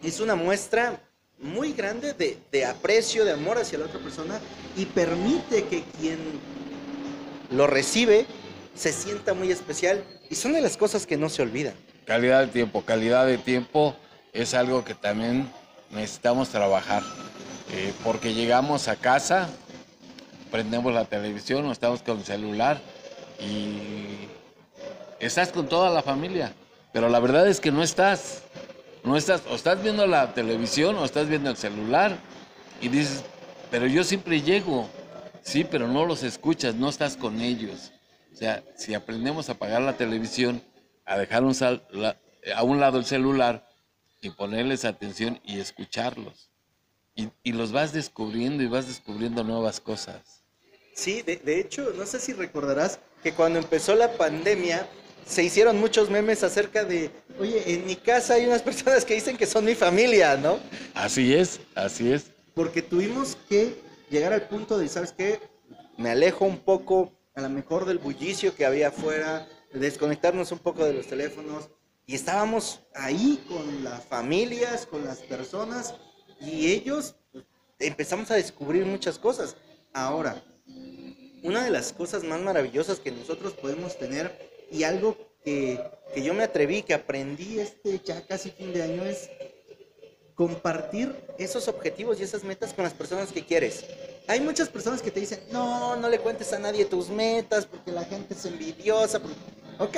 es 0.00 0.20
una 0.20 0.36
muestra 0.36 1.02
muy 1.40 1.72
grande 1.72 2.14
de, 2.52 2.64
aprecio, 2.64 3.24
de 3.24 3.32
amor 3.32 3.58
hacia 3.58 3.80
la 3.80 3.86
otra 3.86 3.98
persona 3.98 4.38
y 4.76 4.86
permite 4.86 5.64
que 5.64 5.82
quien 5.98 6.18
lo 7.50 7.66
recibe 7.66 8.26
se 8.76 8.92
sienta 8.92 9.34
muy 9.34 9.50
especial 9.50 10.04
y 10.30 10.36
son 10.36 10.52
de 10.52 10.60
las 10.60 10.76
cosas 10.76 11.04
que 11.04 11.16
no 11.16 11.28
se 11.28 11.42
olvidan. 11.42 11.74
Calidad 12.06 12.40
de 12.40 12.46
tiempo, 12.48 12.82
calidad 12.82 13.26
de 13.26 13.38
tiempo 13.38 13.94
es 14.32 14.54
algo 14.54 14.84
que 14.84 14.94
también 14.94 15.48
necesitamos 15.90 16.48
trabajar, 16.48 17.02
eh, 17.70 17.92
porque 18.02 18.34
llegamos 18.34 18.88
a 18.88 18.96
casa, 18.96 19.48
prendemos 20.50 20.92
la 20.92 21.04
televisión 21.04 21.66
o 21.66 21.72
estamos 21.72 22.02
con 22.02 22.18
el 22.18 22.24
celular 22.24 22.80
y 23.38 24.28
estás 25.20 25.52
con 25.52 25.68
toda 25.68 25.90
la 25.90 26.02
familia, 26.02 26.52
pero 26.92 27.08
la 27.08 27.20
verdad 27.20 27.46
es 27.46 27.60
que 27.60 27.70
no 27.70 27.82
estás. 27.82 28.42
No 29.04 29.16
estás, 29.16 29.42
o 29.50 29.56
estás 29.56 29.82
viendo 29.82 30.06
la 30.06 30.32
televisión 30.32 30.96
o 30.96 31.04
estás 31.04 31.28
viendo 31.28 31.50
el 31.50 31.56
celular 31.56 32.16
y 32.80 32.86
dices, 32.86 33.24
pero 33.68 33.86
yo 33.86 34.04
siempre 34.04 34.40
llego. 34.42 34.88
Sí, 35.42 35.64
pero 35.64 35.88
no 35.88 36.06
los 36.06 36.22
escuchas, 36.22 36.76
no 36.76 36.88
estás 36.88 37.16
con 37.16 37.40
ellos. 37.40 37.90
O 38.32 38.36
sea, 38.36 38.62
si 38.76 38.94
aprendemos 38.94 39.48
a 39.48 39.52
apagar 39.52 39.82
la 39.82 39.94
televisión, 39.94 40.62
a 41.04 41.18
dejar 41.18 41.44
un 41.44 41.54
a 42.54 42.62
un 42.62 42.80
lado 42.80 42.98
el 42.98 43.04
celular 43.04 43.68
y 44.20 44.30
ponerles 44.30 44.84
atención 44.84 45.40
y 45.44 45.60
escucharlos. 45.60 46.50
Y, 47.14 47.28
y, 47.42 47.52
los 47.52 47.72
vas 47.72 47.92
descubriendo 47.92 48.62
y 48.62 48.68
vas 48.68 48.86
descubriendo 48.86 49.44
nuevas 49.44 49.80
cosas. 49.80 50.42
Sí, 50.94 51.20
de, 51.22 51.36
de 51.36 51.60
hecho, 51.60 51.92
no 51.96 52.06
sé 52.06 52.18
si 52.18 52.32
recordarás 52.32 53.00
que 53.22 53.32
cuando 53.32 53.58
empezó 53.58 53.94
la 53.94 54.12
pandemia, 54.12 54.88
se 55.26 55.42
hicieron 55.42 55.78
muchos 55.78 56.10
memes 56.10 56.42
acerca 56.42 56.84
de, 56.84 57.10
oye, 57.38 57.62
en 57.74 57.86
mi 57.86 57.96
casa 57.96 58.34
hay 58.34 58.46
unas 58.46 58.62
personas 58.70 59.04
que 59.04 59.14
dicen 59.14 59.36
que 59.36 59.46
son 59.46 59.64
mi 59.64 59.74
familia, 59.74 60.36
¿no? 60.36 60.58
Así 60.94 61.34
es, 61.34 61.60
así 61.74 62.12
es. 62.12 62.30
Porque 62.54 62.82
tuvimos 62.82 63.36
que 63.48 63.74
llegar 64.10 64.32
al 64.32 64.48
punto 64.48 64.78
de, 64.78 64.88
¿sabes 64.88 65.12
qué? 65.12 65.40
Me 65.96 66.10
alejo 66.10 66.44
un 66.44 66.58
poco, 66.58 67.12
a 67.34 67.40
lo 67.40 67.48
mejor 67.48 67.84
del 67.86 67.98
bullicio 67.98 68.54
que 68.54 68.66
había 68.66 68.88
afuera, 68.88 69.46
desconectarnos 69.72 70.52
un 70.52 70.58
poco 70.58 70.84
de 70.84 70.94
los 70.94 71.06
teléfonos. 71.06 71.70
Y 72.06 72.14
estábamos 72.14 72.80
ahí 72.94 73.42
con 73.48 73.84
las 73.84 74.04
familias, 74.04 74.86
con 74.86 75.04
las 75.04 75.18
personas, 75.20 75.94
y 76.40 76.72
ellos 76.72 77.14
pues, 77.32 77.44
empezamos 77.78 78.30
a 78.30 78.34
descubrir 78.34 78.84
muchas 78.84 79.18
cosas. 79.18 79.56
Ahora, 79.92 80.42
una 81.42 81.64
de 81.64 81.70
las 81.70 81.92
cosas 81.92 82.24
más 82.24 82.40
maravillosas 82.40 82.98
que 82.98 83.12
nosotros 83.12 83.52
podemos 83.54 83.98
tener 83.98 84.50
y 84.70 84.84
algo 84.84 85.16
que, 85.44 85.80
que, 86.14 86.22
yo 86.22 86.34
me 86.34 86.44
atreví, 86.44 86.82
que 86.82 86.94
aprendí 86.94 87.60
este 87.60 88.00
ya 88.04 88.26
casi 88.26 88.50
fin 88.50 88.72
de 88.72 88.82
año 88.82 89.04
es 89.04 89.28
compartir 90.42 91.14
esos 91.38 91.68
objetivos 91.68 92.18
y 92.18 92.24
esas 92.24 92.42
metas 92.42 92.74
con 92.74 92.82
las 92.82 92.92
personas 92.92 93.30
que 93.30 93.46
quieres. 93.46 93.84
Hay 94.26 94.40
muchas 94.40 94.68
personas 94.68 95.00
que 95.00 95.12
te 95.12 95.20
dicen, 95.20 95.38
no, 95.52 95.94
no 95.94 96.08
le 96.08 96.18
cuentes 96.18 96.52
a 96.52 96.58
nadie 96.58 96.84
tus 96.84 97.10
metas 97.10 97.64
porque 97.64 97.92
la 97.92 98.04
gente 98.04 98.34
es 98.34 98.44
envidiosa. 98.44 99.20
Ok, 99.78 99.96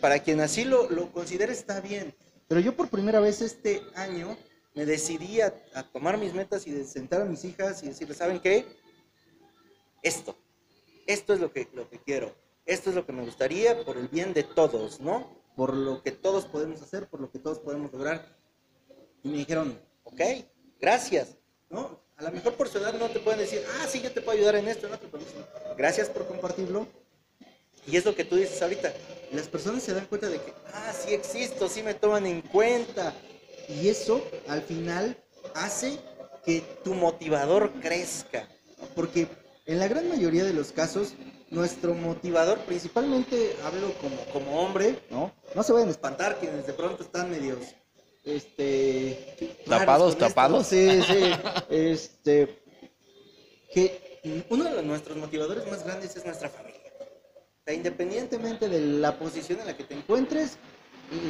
para 0.00 0.20
quien 0.20 0.40
así 0.40 0.64
lo, 0.64 0.88
lo 0.88 1.10
considere 1.10 1.52
está 1.52 1.80
bien. 1.80 2.14
Pero 2.46 2.60
yo 2.60 2.76
por 2.76 2.88
primera 2.90 3.18
vez 3.18 3.42
este 3.42 3.82
año 3.96 4.38
me 4.76 4.86
decidí 4.86 5.40
a, 5.40 5.52
a 5.74 5.82
tomar 5.82 6.16
mis 6.16 6.32
metas 6.32 6.64
y 6.68 6.70
de 6.70 6.84
sentar 6.84 7.22
a 7.22 7.24
mis 7.24 7.44
hijas 7.44 7.82
y 7.82 7.88
decirles, 7.88 8.18
¿saben 8.18 8.38
qué? 8.38 8.64
Esto, 10.00 10.36
esto 11.08 11.34
es 11.34 11.40
lo 11.40 11.52
que, 11.52 11.68
lo 11.74 11.90
que 11.90 11.98
quiero 11.98 12.32
esto 12.66 12.90
es 12.90 12.96
lo 12.96 13.04
que 13.04 13.12
me 13.12 13.24
gustaría 13.24 13.84
por 13.84 13.96
el 13.96 14.08
bien 14.08 14.32
de 14.32 14.44
todos, 14.44 15.00
¿no? 15.00 15.36
Por 15.56 15.74
lo 15.74 16.02
que 16.02 16.12
todos 16.12 16.46
podemos 16.46 16.80
hacer, 16.80 17.08
por 17.08 17.20
lo 17.20 17.30
que 17.30 17.38
todos 17.38 17.58
podemos 17.58 17.92
lograr. 17.92 18.36
Y 19.24 19.28
me 19.28 19.38
dijeron, 19.38 19.78
ok, 20.04 20.20
gracias, 20.80 21.36
¿no? 21.70 22.00
A 22.16 22.22
lo 22.24 22.30
mejor 22.30 22.54
por 22.54 22.68
su 22.68 22.78
edad 22.78 22.94
no 22.94 23.08
te 23.08 23.20
pueden 23.20 23.40
decir, 23.40 23.62
ah, 23.80 23.86
sí, 23.88 24.00
yo 24.00 24.12
te 24.12 24.20
puedo 24.20 24.36
ayudar 24.36 24.56
en 24.56 24.68
esto, 24.68 24.86
en 24.86 24.94
otro, 24.94 25.08
pero 25.10 25.24
gracias 25.76 26.08
por 26.08 26.26
compartirlo. 26.26 26.86
Y 27.86 27.96
es 27.96 28.04
lo 28.04 28.14
que 28.14 28.24
tú 28.24 28.36
dices 28.36 28.60
ahorita. 28.62 28.92
Las 29.32 29.48
personas 29.48 29.82
se 29.82 29.94
dan 29.94 30.06
cuenta 30.06 30.28
de 30.28 30.38
que, 30.38 30.52
ah, 30.72 30.92
sí 30.92 31.14
existo, 31.14 31.68
sí 31.68 31.82
me 31.82 31.94
toman 31.94 32.26
en 32.26 32.42
cuenta. 32.42 33.14
Y 33.68 33.88
eso, 33.88 34.22
al 34.46 34.62
final, 34.62 35.16
hace 35.54 35.98
que 36.44 36.62
tu 36.84 36.94
motivador 36.94 37.72
crezca. 37.80 38.48
Porque 38.94 39.26
en 39.66 39.78
la 39.78 39.88
gran 39.88 40.08
mayoría 40.08 40.44
de 40.44 40.52
los 40.52 40.72
casos, 40.72 41.14
nuestro 41.50 41.94
motivador, 41.94 42.58
principalmente 42.60 43.56
hablo 43.64 43.92
como, 43.94 44.16
como 44.32 44.60
hombre, 44.60 44.98
¿no? 45.10 45.32
No 45.54 45.62
se 45.62 45.72
vayan 45.72 45.88
a 45.88 45.92
espantar 45.92 46.38
quienes 46.38 46.66
de 46.66 46.72
pronto 46.72 47.02
están 47.02 47.30
medios, 47.30 47.58
este... 48.24 49.56
Tapados, 49.66 50.16
tapados. 50.16 50.66
Sí, 50.66 51.02
sí. 51.02 51.32
este, 51.70 52.62
que 53.72 54.44
uno 54.50 54.64
de 54.64 54.82
nuestros 54.82 55.16
motivadores 55.16 55.68
más 55.70 55.84
grandes 55.84 56.14
es 56.16 56.24
nuestra 56.24 56.48
familia. 56.48 56.80
O 57.00 57.64
sea, 57.64 57.74
independientemente 57.74 58.68
de 58.68 58.80
la 58.80 59.18
posición 59.18 59.60
en 59.60 59.66
la 59.66 59.76
que 59.76 59.84
te 59.84 59.94
encuentres, 59.94 60.58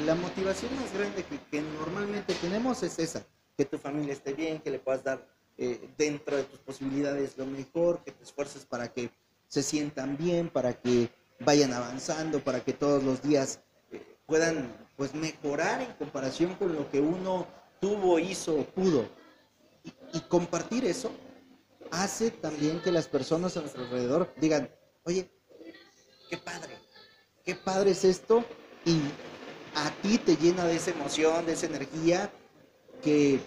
la 0.06 0.14
motivación 0.14 0.75
más 0.76 0.92
grande 0.94 1.25
que, 1.25 1.38
que 1.50 1.61
normalmente 1.61 2.34
tenemos 2.34 2.82
es 2.82 2.99
esa, 2.99 3.25
que 3.56 3.64
tu 3.64 3.78
familia 3.78 4.12
esté 4.12 4.32
bien, 4.32 4.61
que 4.61 4.70
le 4.70 4.78
puedas 4.78 5.04
dar 5.04 5.26
eh, 5.58 5.90
dentro 5.99 6.37
de 6.37 6.44
tus 6.44 6.61
posibilidades 6.61 7.37
lo 7.37 7.46
mejor, 7.46 8.02
que 8.04 8.12
te 8.12 8.25
esfuerces 8.25 8.64
para 8.64 8.92
que 8.92 9.11
se 9.49 9.62
sientan 9.62 10.16
bien, 10.16 10.49
para 10.49 10.72
que 10.72 11.11
vayan 11.40 11.72
avanzando, 11.72 12.40
para 12.40 12.61
que 12.64 12.72
todos 12.72 13.02
los 13.02 13.22
días 13.22 13.61
eh, 13.90 14.02
puedan 14.26 14.75
pues 15.02 15.14
mejorar 15.14 15.80
en 15.82 15.92
comparación 15.94 16.54
con 16.54 16.76
lo 16.76 16.88
que 16.88 17.00
uno 17.00 17.44
tuvo, 17.80 18.21
hizo 18.21 18.54
o 18.54 18.62
pudo. 18.62 19.04
Y, 20.14 20.21
compartir 20.21 20.85
eso 20.85 21.11
hace 21.90 22.30
también 22.30 22.80
que 22.82 22.92
las 22.92 23.09
personas 23.09 23.56
a 23.56 23.62
nuestro 23.62 23.82
alrededor 23.82 24.32
digan, 24.37 24.71
oye, 25.02 25.28
qué 26.30 26.37
padre, 26.37 26.78
qué 27.44 27.56
padre 27.56 27.90
es 27.90 28.04
esto 28.04 28.44
y 28.85 29.00
a 29.75 29.90
ti 30.02 30.18
te 30.18 30.37
llena 30.37 30.66
de 30.66 30.76
esa 30.76 30.92
emoción, 30.92 31.47
de 31.47 31.54
esa 31.54 31.66
energía 31.66 32.30
que 33.02 33.40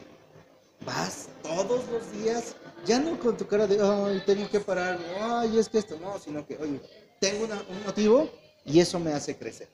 vas 0.86 1.30
todos 1.42 1.88
los 1.90 2.12
días 2.22 2.58
ya 2.86 3.00
no 3.00 3.18
con 3.18 3.38
tu 3.38 3.48
cara 3.48 3.66
de, 3.66 3.80
ay, 3.82 4.22
tengo 4.26 4.50
que 4.50 4.60
parar, 4.60 5.00
ay, 5.22 5.58
es 5.58 5.70
que 5.70 5.78
esto, 5.78 5.98
no, 6.02 6.20
sino 6.20 6.46
que, 6.46 6.58
oye, 6.58 6.82
tengo 7.22 7.46
un 7.46 7.84
motivo 7.86 8.30
y 8.66 8.82
eso 8.82 9.00
me 9.00 9.14
hace 9.14 9.38
crecer. 9.38 9.70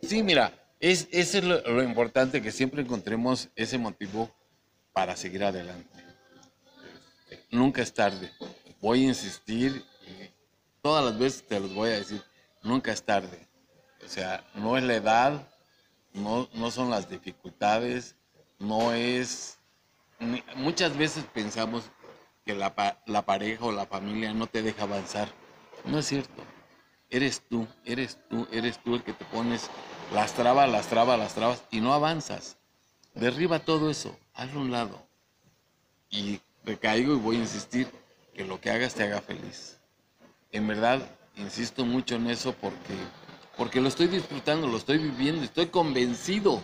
Sí, 0.00 0.22
mira, 0.22 0.63
es, 0.90 1.08
eso 1.12 1.38
es 1.38 1.44
lo, 1.44 1.82
importante, 1.82 2.42
que 2.42 2.52
siempre 2.52 2.82
encontremos 2.82 3.48
ese 3.56 3.78
motivo 3.78 4.30
para 4.92 5.16
seguir 5.16 5.42
adelante. 5.42 5.88
nunca 7.50 7.80
es 7.80 7.94
tarde. 7.94 8.30
Voy 8.82 9.04
a 9.04 9.08
insistir, 9.08 9.82
todas 10.82 11.02
las 11.02 11.18
veces 11.18 11.46
te 11.46 11.58
los 11.58 11.74
voy 11.74 11.88
a 11.88 11.94
decir, 11.94 12.22
nunca 12.62 12.92
es 12.92 13.02
tarde. 13.02 13.48
O 14.04 14.08
sea, 14.08 14.44
no 14.54 14.76
es 14.76 14.84
la 14.84 14.96
edad, 14.96 15.48
no, 16.12 16.50
no 16.52 16.70
son 16.70 16.90
las 16.90 17.08
dificultades, 17.08 18.14
no 18.58 18.92
es... 18.92 19.58
Muchas 20.54 20.96
veces 20.98 21.24
pensamos 21.32 21.84
que 22.44 22.54
la, 22.54 22.74
pareja 23.24 23.64
o 23.64 23.72
la 23.72 23.86
familia 23.86 24.34
no 24.34 24.46
te 24.46 24.62
deja 24.62 24.82
avanzar. 24.82 25.28
No 25.86 25.98
es 25.98 26.06
cierto. 26.06 26.42
Eres 27.08 27.40
tú, 27.48 27.66
eres 27.86 28.18
tú, 28.28 28.46
eres 28.52 28.78
tú 28.82 28.96
el 28.96 29.02
que 29.02 29.14
te 29.14 29.24
pones 29.26 29.70
las 30.12 30.34
trabas, 30.34 30.70
las 30.70 30.86
trabas, 30.86 31.18
las 31.18 31.34
trabas 31.34 31.62
y 31.70 31.80
no 31.80 31.92
avanzas. 31.94 32.56
Derriba 33.14 33.60
todo 33.60 33.90
eso, 33.90 34.16
hazlo 34.34 34.60
a 34.60 34.62
un 34.62 34.72
lado. 34.72 35.06
Y 36.10 36.40
recaigo 36.64 37.14
y 37.14 37.18
voy 37.18 37.36
a 37.36 37.40
insistir 37.40 37.88
que 38.34 38.44
lo 38.44 38.60
que 38.60 38.70
hagas 38.70 38.94
te 38.94 39.04
haga 39.04 39.20
feliz. 39.20 39.78
En 40.52 40.66
verdad, 40.66 41.00
insisto 41.36 41.84
mucho 41.84 42.16
en 42.16 42.28
eso 42.28 42.54
porque, 42.54 42.94
porque 43.56 43.80
lo 43.80 43.88
estoy 43.88 44.08
disfrutando, 44.08 44.66
lo 44.66 44.76
estoy 44.76 44.98
viviendo, 44.98 45.44
estoy 45.44 45.66
convencido. 45.66 46.62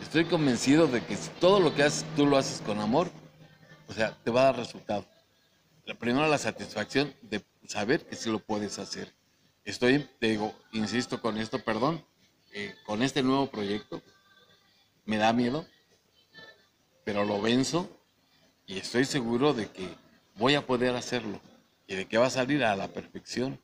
Estoy 0.00 0.26
convencido 0.26 0.86
de 0.86 1.04
que 1.04 1.16
si 1.16 1.28
todo 1.40 1.58
lo 1.58 1.74
que 1.74 1.82
haces 1.82 2.04
tú 2.14 2.26
lo 2.26 2.36
haces 2.36 2.60
con 2.60 2.78
amor, 2.78 3.10
o 3.88 3.92
sea, 3.92 4.16
te 4.22 4.30
va 4.30 4.42
a 4.42 4.44
dar 4.44 4.56
resultado. 4.56 5.04
Primero 5.98 6.28
la 6.28 6.38
satisfacción 6.38 7.14
de 7.22 7.42
saber 7.66 8.06
que 8.06 8.14
sí 8.14 8.30
lo 8.30 8.38
puedes 8.38 8.78
hacer. 8.78 9.12
Estoy, 9.64 10.08
te 10.18 10.28
digo, 10.28 10.54
insisto 10.72 11.20
con 11.20 11.38
esto, 11.38 11.58
perdón, 11.58 12.04
eh, 12.52 12.74
con 12.86 13.02
este 13.02 13.22
nuevo 13.22 13.50
proyecto, 13.50 14.02
me 15.04 15.16
da 15.16 15.32
miedo, 15.32 15.66
pero 17.04 17.24
lo 17.24 17.40
venzo 17.40 17.88
y 18.66 18.78
estoy 18.78 19.04
seguro 19.04 19.54
de 19.54 19.68
que 19.70 19.88
voy 20.36 20.54
a 20.54 20.66
poder 20.66 20.94
hacerlo 20.94 21.40
y 21.86 21.94
de 21.94 22.06
que 22.06 22.18
va 22.18 22.26
a 22.26 22.30
salir 22.30 22.64
a 22.64 22.76
la 22.76 22.88
perfección. 22.88 23.60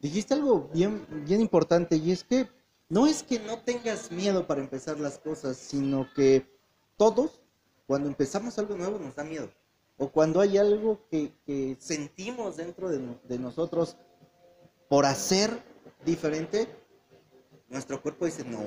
Dijiste 0.00 0.34
algo 0.34 0.68
bien, 0.74 1.06
bien 1.26 1.40
importante 1.40 1.96
y 1.96 2.10
es 2.10 2.24
que 2.24 2.48
no 2.88 3.06
es 3.06 3.22
que 3.22 3.38
no 3.38 3.58
tengas 3.60 4.10
miedo 4.10 4.46
para 4.46 4.60
empezar 4.60 5.00
las 5.00 5.18
cosas, 5.18 5.56
sino 5.56 6.12
que 6.14 6.44
todos 6.96 7.40
cuando 7.86 8.08
empezamos 8.08 8.58
algo 8.58 8.76
nuevo 8.76 8.98
nos 8.98 9.14
da 9.14 9.24
miedo. 9.24 9.48
O 9.96 10.10
cuando 10.10 10.40
hay 10.40 10.58
algo 10.58 11.06
que, 11.10 11.76
sentimos 11.78 12.56
dentro 12.56 12.90
de, 12.90 13.38
nosotros 13.38 13.96
por 14.88 15.06
hacer 15.06 15.50
diferente, 16.04 16.68
nuestro 17.72 18.00
cuerpo 18.00 18.26
dice, 18.26 18.44
no, 18.44 18.60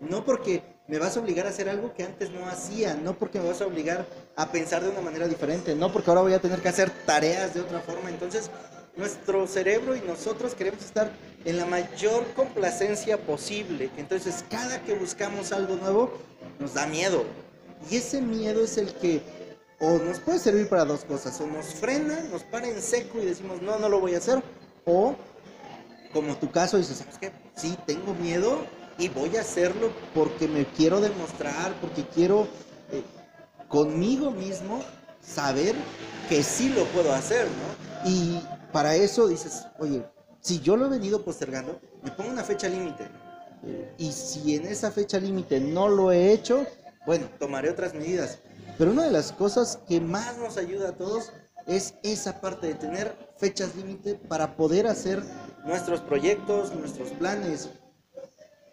no 0.00 0.24
porque 0.24 0.62
me 0.88 0.98
vas 0.98 1.16
a 1.16 1.20
obligar 1.20 1.46
a 1.46 1.50
hacer 1.50 1.68
algo 1.68 1.94
que 1.94 2.02
antes 2.02 2.30
no 2.30 2.44
hacía, 2.46 2.94
no 2.94 3.16
porque 3.16 3.38
me 3.38 3.48
vas 3.48 3.60
a 3.62 3.66
obligar 3.66 4.04
a 4.36 4.50
pensar 4.50 4.82
de 4.82 4.90
una 4.90 5.00
manera 5.00 5.28
diferente, 5.28 5.74
no 5.74 5.92
porque 5.92 6.10
ahora 6.10 6.22
voy 6.22 6.32
a 6.34 6.40
tener 6.40 6.60
que 6.60 6.68
hacer 6.68 6.90
tareas 7.06 7.54
de 7.54 7.60
otra 7.60 7.80
forma. 7.80 8.10
Entonces, 8.10 8.50
nuestro 8.96 9.46
cerebro 9.46 9.94
y 9.94 10.00
nosotros 10.00 10.56
queremos 10.56 10.84
estar 10.84 11.12
en 11.44 11.56
la 11.56 11.66
mayor 11.66 12.24
complacencia 12.34 13.16
posible. 13.16 13.90
Entonces, 13.96 14.44
cada 14.50 14.82
que 14.82 14.94
buscamos 14.94 15.52
algo 15.52 15.76
nuevo, 15.76 16.12
nos 16.58 16.74
da 16.74 16.86
miedo. 16.86 17.24
Y 17.88 17.96
ese 17.96 18.20
miedo 18.20 18.64
es 18.64 18.76
el 18.76 18.92
que 18.94 19.22
o 19.80 19.98
nos 19.98 20.18
puede 20.18 20.40
servir 20.40 20.68
para 20.68 20.84
dos 20.84 21.04
cosas. 21.04 21.40
O 21.40 21.46
nos 21.46 21.66
frena, 21.66 22.18
nos 22.32 22.42
para 22.42 22.66
en 22.66 22.82
seco 22.82 23.20
y 23.22 23.26
decimos, 23.26 23.62
no, 23.62 23.78
no 23.78 23.88
lo 23.88 24.00
voy 24.00 24.14
a 24.14 24.18
hacer. 24.18 24.42
O, 24.84 25.14
como 26.12 26.36
tu 26.36 26.50
caso, 26.50 26.76
dices, 26.76 26.98
¿sabes 26.98 27.18
qué? 27.18 27.32
Sí, 27.56 27.76
tengo 27.86 28.14
miedo 28.14 28.64
y 28.98 29.08
voy 29.08 29.36
a 29.36 29.42
hacerlo 29.42 29.90
porque 30.14 30.48
me 30.48 30.64
quiero 30.66 31.00
demostrar, 31.00 31.72
porque 31.80 32.04
quiero 32.14 32.48
eh, 32.90 33.02
conmigo 33.68 34.30
mismo 34.30 34.82
saber 35.20 35.74
que 36.28 36.42
sí 36.42 36.70
lo 36.70 36.84
puedo 36.86 37.12
hacer, 37.12 37.46
¿no? 37.46 38.08
Y 38.10 38.40
para 38.72 38.94
eso 38.94 39.28
dices, 39.28 39.66
oye, 39.78 40.04
si 40.40 40.60
yo 40.60 40.76
lo 40.76 40.86
he 40.86 40.90
venido 40.90 41.24
postergando, 41.24 41.80
me 42.02 42.10
pongo 42.10 42.30
una 42.30 42.44
fecha 42.44 42.68
límite. 42.68 43.08
Y 43.98 44.12
si 44.12 44.54
en 44.54 44.66
esa 44.66 44.90
fecha 44.90 45.18
límite 45.18 45.60
no 45.60 45.88
lo 45.88 46.12
he 46.12 46.32
hecho, 46.32 46.64
bueno, 47.06 47.28
tomaré 47.38 47.70
otras 47.70 47.92
medidas. 47.94 48.38
Pero 48.76 48.92
una 48.92 49.04
de 49.04 49.10
las 49.10 49.32
cosas 49.32 49.80
que 49.88 50.00
más 50.00 50.38
nos 50.38 50.56
ayuda 50.56 50.90
a 50.90 50.96
todos 50.96 51.32
es 51.66 51.94
esa 52.02 52.40
parte 52.40 52.68
de 52.68 52.74
tener 52.74 53.14
fechas 53.36 53.74
límite 53.74 54.14
para 54.14 54.56
poder 54.56 54.86
hacer 54.86 55.22
nuestros 55.64 56.00
proyectos, 56.00 56.74
nuestros 56.74 57.10
planes. 57.10 57.68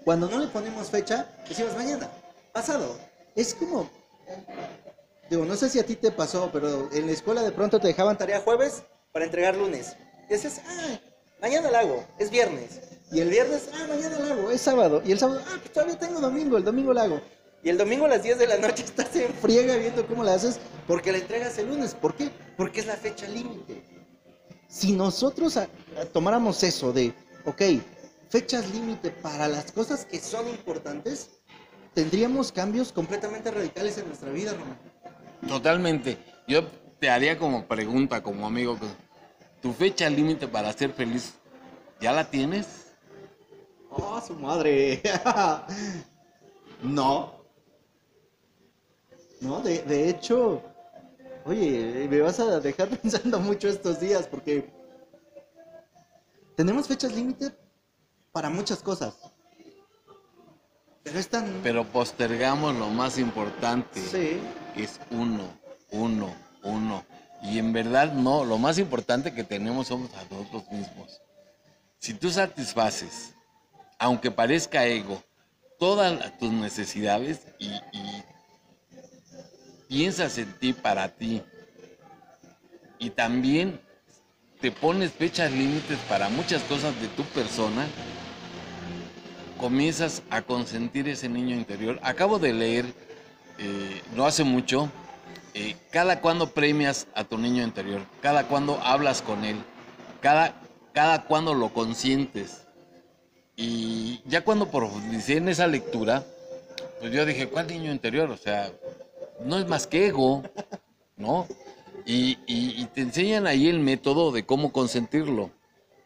Cuando 0.04 0.30
no 0.30 0.40
le 0.40 0.48
ponemos 0.48 0.90
fecha, 0.90 1.28
decimos 1.48 1.76
mañana, 1.76 2.10
pasado. 2.54 2.98
Es 3.36 3.54
como, 3.54 3.90
digo, 5.30 5.46
no 5.46 5.56
sé 5.56 5.70
si 5.70 5.80
a 5.80 5.86
ti 5.86 5.96
te 5.96 6.12
pasó, 6.12 6.50
pero 6.54 6.90
en 6.92 7.08
la 7.08 7.12
escuela 7.12 7.42
de 7.42 7.52
pronto 7.52 7.80
te 7.80 7.88
dejaban 7.88 8.18
tarea 8.18 8.42
jueves 8.42 8.84
para 9.12 9.26
entregar 9.26 9.56
lunes. 9.56 9.96
Dices, 10.30 10.62
ah, 10.68 11.00
mañana 11.42 11.72
la 11.72 11.80
hago, 11.80 12.06
es 12.20 12.30
viernes. 12.30 12.82
Y 13.12 13.20
el 13.20 13.30
viernes, 13.30 13.70
ah, 13.74 13.86
mañana 13.88 14.20
la 14.20 14.34
hago, 14.34 14.52
es 14.52 14.62
sábado. 14.62 15.02
Y 15.06 15.12
el 15.12 15.20
sábado, 15.20 15.42
ah, 15.48 15.58
pues 15.60 15.72
todavía 15.72 15.98
tengo 15.98 16.20
domingo, 16.20 16.58
el 16.58 16.64
domingo 16.64 16.94
la 16.94 17.04
hago. 17.04 17.22
Y 17.64 17.70
el 17.70 17.80
domingo 17.80 18.06
a 18.06 18.10
las 18.10 18.22
10 18.22 18.38
de 18.38 18.48
la 18.48 18.58
noche 18.58 18.84
estás 18.86 19.16
en 19.16 19.34
friega 19.34 19.76
viendo 19.76 20.06
cómo 20.06 20.24
la 20.24 20.36
haces 20.36 20.60
porque 20.88 21.12
la 21.12 21.18
entregas 21.18 21.58
el 21.58 21.68
lunes. 21.68 21.96
¿Por 21.96 22.16
qué? 22.16 22.30
Porque 22.56 22.82
es 22.82 22.86
la 22.86 22.96
fecha 22.96 23.28
límite. 23.28 23.95
Si 24.76 24.92
nosotros 24.92 25.58
tomáramos 26.12 26.62
eso 26.62 26.92
de, 26.92 27.14
ok, 27.46 27.62
fechas 28.28 28.70
límite 28.72 29.10
para 29.10 29.48
las 29.48 29.72
cosas 29.72 30.04
que 30.04 30.20
son 30.20 30.50
importantes, 30.50 31.30
tendríamos 31.94 32.52
cambios 32.52 32.92
completamente 32.92 33.52
radicales 33.52 33.98
en 34.00 34.08
nuestra 34.08 34.32
vida, 34.32 34.52
Román. 34.52 34.78
Totalmente. 35.48 36.18
Yo 36.46 36.68
te 37.00 37.10
haría 37.10 37.38
como 37.38 37.66
pregunta, 37.66 38.22
como 38.22 38.46
amigo, 38.46 38.78
¿tu 39.62 39.72
fecha 39.72 40.10
límite 40.10 40.46
para 40.46 40.74
ser 40.74 40.92
feliz 40.92 41.36
ya 42.02 42.12
la 42.12 42.30
tienes? 42.30 42.88
Oh, 43.90 44.20
su 44.20 44.34
madre. 44.34 45.02
no. 46.84 47.34
No, 49.40 49.62
de, 49.62 49.84
de 49.84 50.10
hecho, 50.10 50.62
oye, 51.46 52.08
me 52.10 52.20
vas 52.20 52.40
a 52.40 52.60
dejar 52.60 52.90
pensando 53.02 53.40
mucho 53.40 53.70
estos 53.70 54.00
días 54.00 54.28
porque 54.28 54.70
tenemos 56.56 56.88
fechas 56.88 57.14
límite 57.14 57.52
para 58.32 58.50
muchas 58.50 58.82
cosas. 58.82 59.16
Pero 61.04 61.20
es 61.20 61.30
tan... 61.30 61.62
Pero 61.62 61.86
postergamos 61.86 62.76
lo 62.76 62.90
más 62.90 63.20
importante. 63.20 64.02
Sí. 64.02 64.40
Es 64.76 65.00
uno, 65.12 65.44
uno, 65.92 66.34
uno. 66.64 67.06
Y 67.44 67.60
en 67.60 67.74
verdad 67.74 68.12
no, 68.14 68.44
lo 68.44 68.58
más 68.58 68.80
importante 68.80 69.34
que 69.34 69.44
tenemos 69.44 69.88
somos 69.88 70.10
a 70.16 70.24
nosotros 70.34 70.64
mismos. 70.72 71.22
Si 72.00 72.16
tú 72.16 72.32
satisfaces, 72.32 73.36
aunque 74.00 74.32
parezca 74.32 74.86
ego, 74.88 75.22
todas 75.78 76.38
tus 76.40 76.52
necesidades 76.52 77.42
y, 77.60 77.68
y 77.68 78.24
piensas 79.88 80.38
en 80.38 80.54
ti 80.60 80.74
para 80.74 81.10
ti, 81.10 81.42
y 83.00 83.10
también 83.10 83.80
te 84.62 84.72
pones 84.72 85.12
fechas 85.12 85.52
límites 85.52 85.98
para 86.10 86.30
muchas 86.30 86.64
cosas 86.64 87.00
de 87.02 87.08
tu 87.10 87.24
persona, 87.24 87.86
comienzas 89.60 90.24
a 90.30 90.42
consentir 90.42 91.08
ese 91.08 91.30
niño 91.30 91.56
interior. 91.56 92.00
Acabo 92.02 92.40
de 92.40 92.54
leer, 92.54 92.86
eh, 93.58 94.02
no 94.16 94.26
hace 94.26 94.44
mucho, 94.44 94.90
eh, 95.54 95.76
cada 95.92 96.20
cuando 96.20 96.52
premias 96.52 97.08
a 97.16 97.24
tu 97.24 97.38
niño 97.38 97.64
interior, 97.64 98.02
cada 98.22 98.48
cuando 98.48 98.80
hablas 98.82 99.22
con 99.22 99.46
él, 99.46 99.58
cada, 100.22 100.54
cada 100.94 101.24
cuando 101.24 101.54
lo 101.54 101.74
consientes. 101.74 102.64
Y 103.56 104.22
ya 104.26 104.44
cuando 104.44 104.70
profundicé 104.70 105.38
en 105.38 105.48
esa 105.48 105.68
lectura, 105.68 106.26
pues 107.00 107.14
yo 107.14 107.26
dije, 107.26 107.48
¿cuál 107.48 107.68
niño 107.68 107.92
interior? 107.92 108.30
O 108.32 108.38
sea, 108.38 108.72
no 109.44 109.58
es 109.58 109.68
más 109.68 109.88
que 109.88 110.08
ego, 110.08 110.44
¿no? 111.18 111.48
Y, 112.06 112.86
te 112.94 113.02
enseñan 113.02 113.48
ahí 113.48 113.68
el 113.68 113.80
método 113.80 114.32
de 114.32 114.46
cómo 114.46 114.72
consentirlo. 114.72 115.52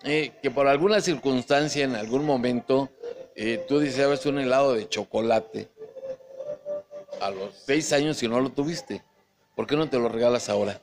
Eh, 0.03 0.31
que 0.41 0.49
por 0.49 0.67
alguna 0.67 1.01
circunstancia, 1.01 1.83
en 1.83 1.95
algún 1.95 2.25
momento, 2.25 2.89
eh, 3.35 3.63
tú 3.67 3.79
deseabas 3.79 4.25
un 4.25 4.39
helado 4.39 4.73
de 4.73 4.87
chocolate 4.87 5.69
a 7.21 7.29
los 7.31 7.53
seis 7.53 7.91
años 7.91 8.23
y 8.23 8.27
no 8.27 8.39
lo 8.39 8.49
tuviste. 8.49 9.03
¿Por 9.55 9.67
qué 9.67 9.75
no 9.75 9.89
te 9.89 9.99
lo 9.99 10.07
regalas 10.07 10.47
ahora? 10.47 10.81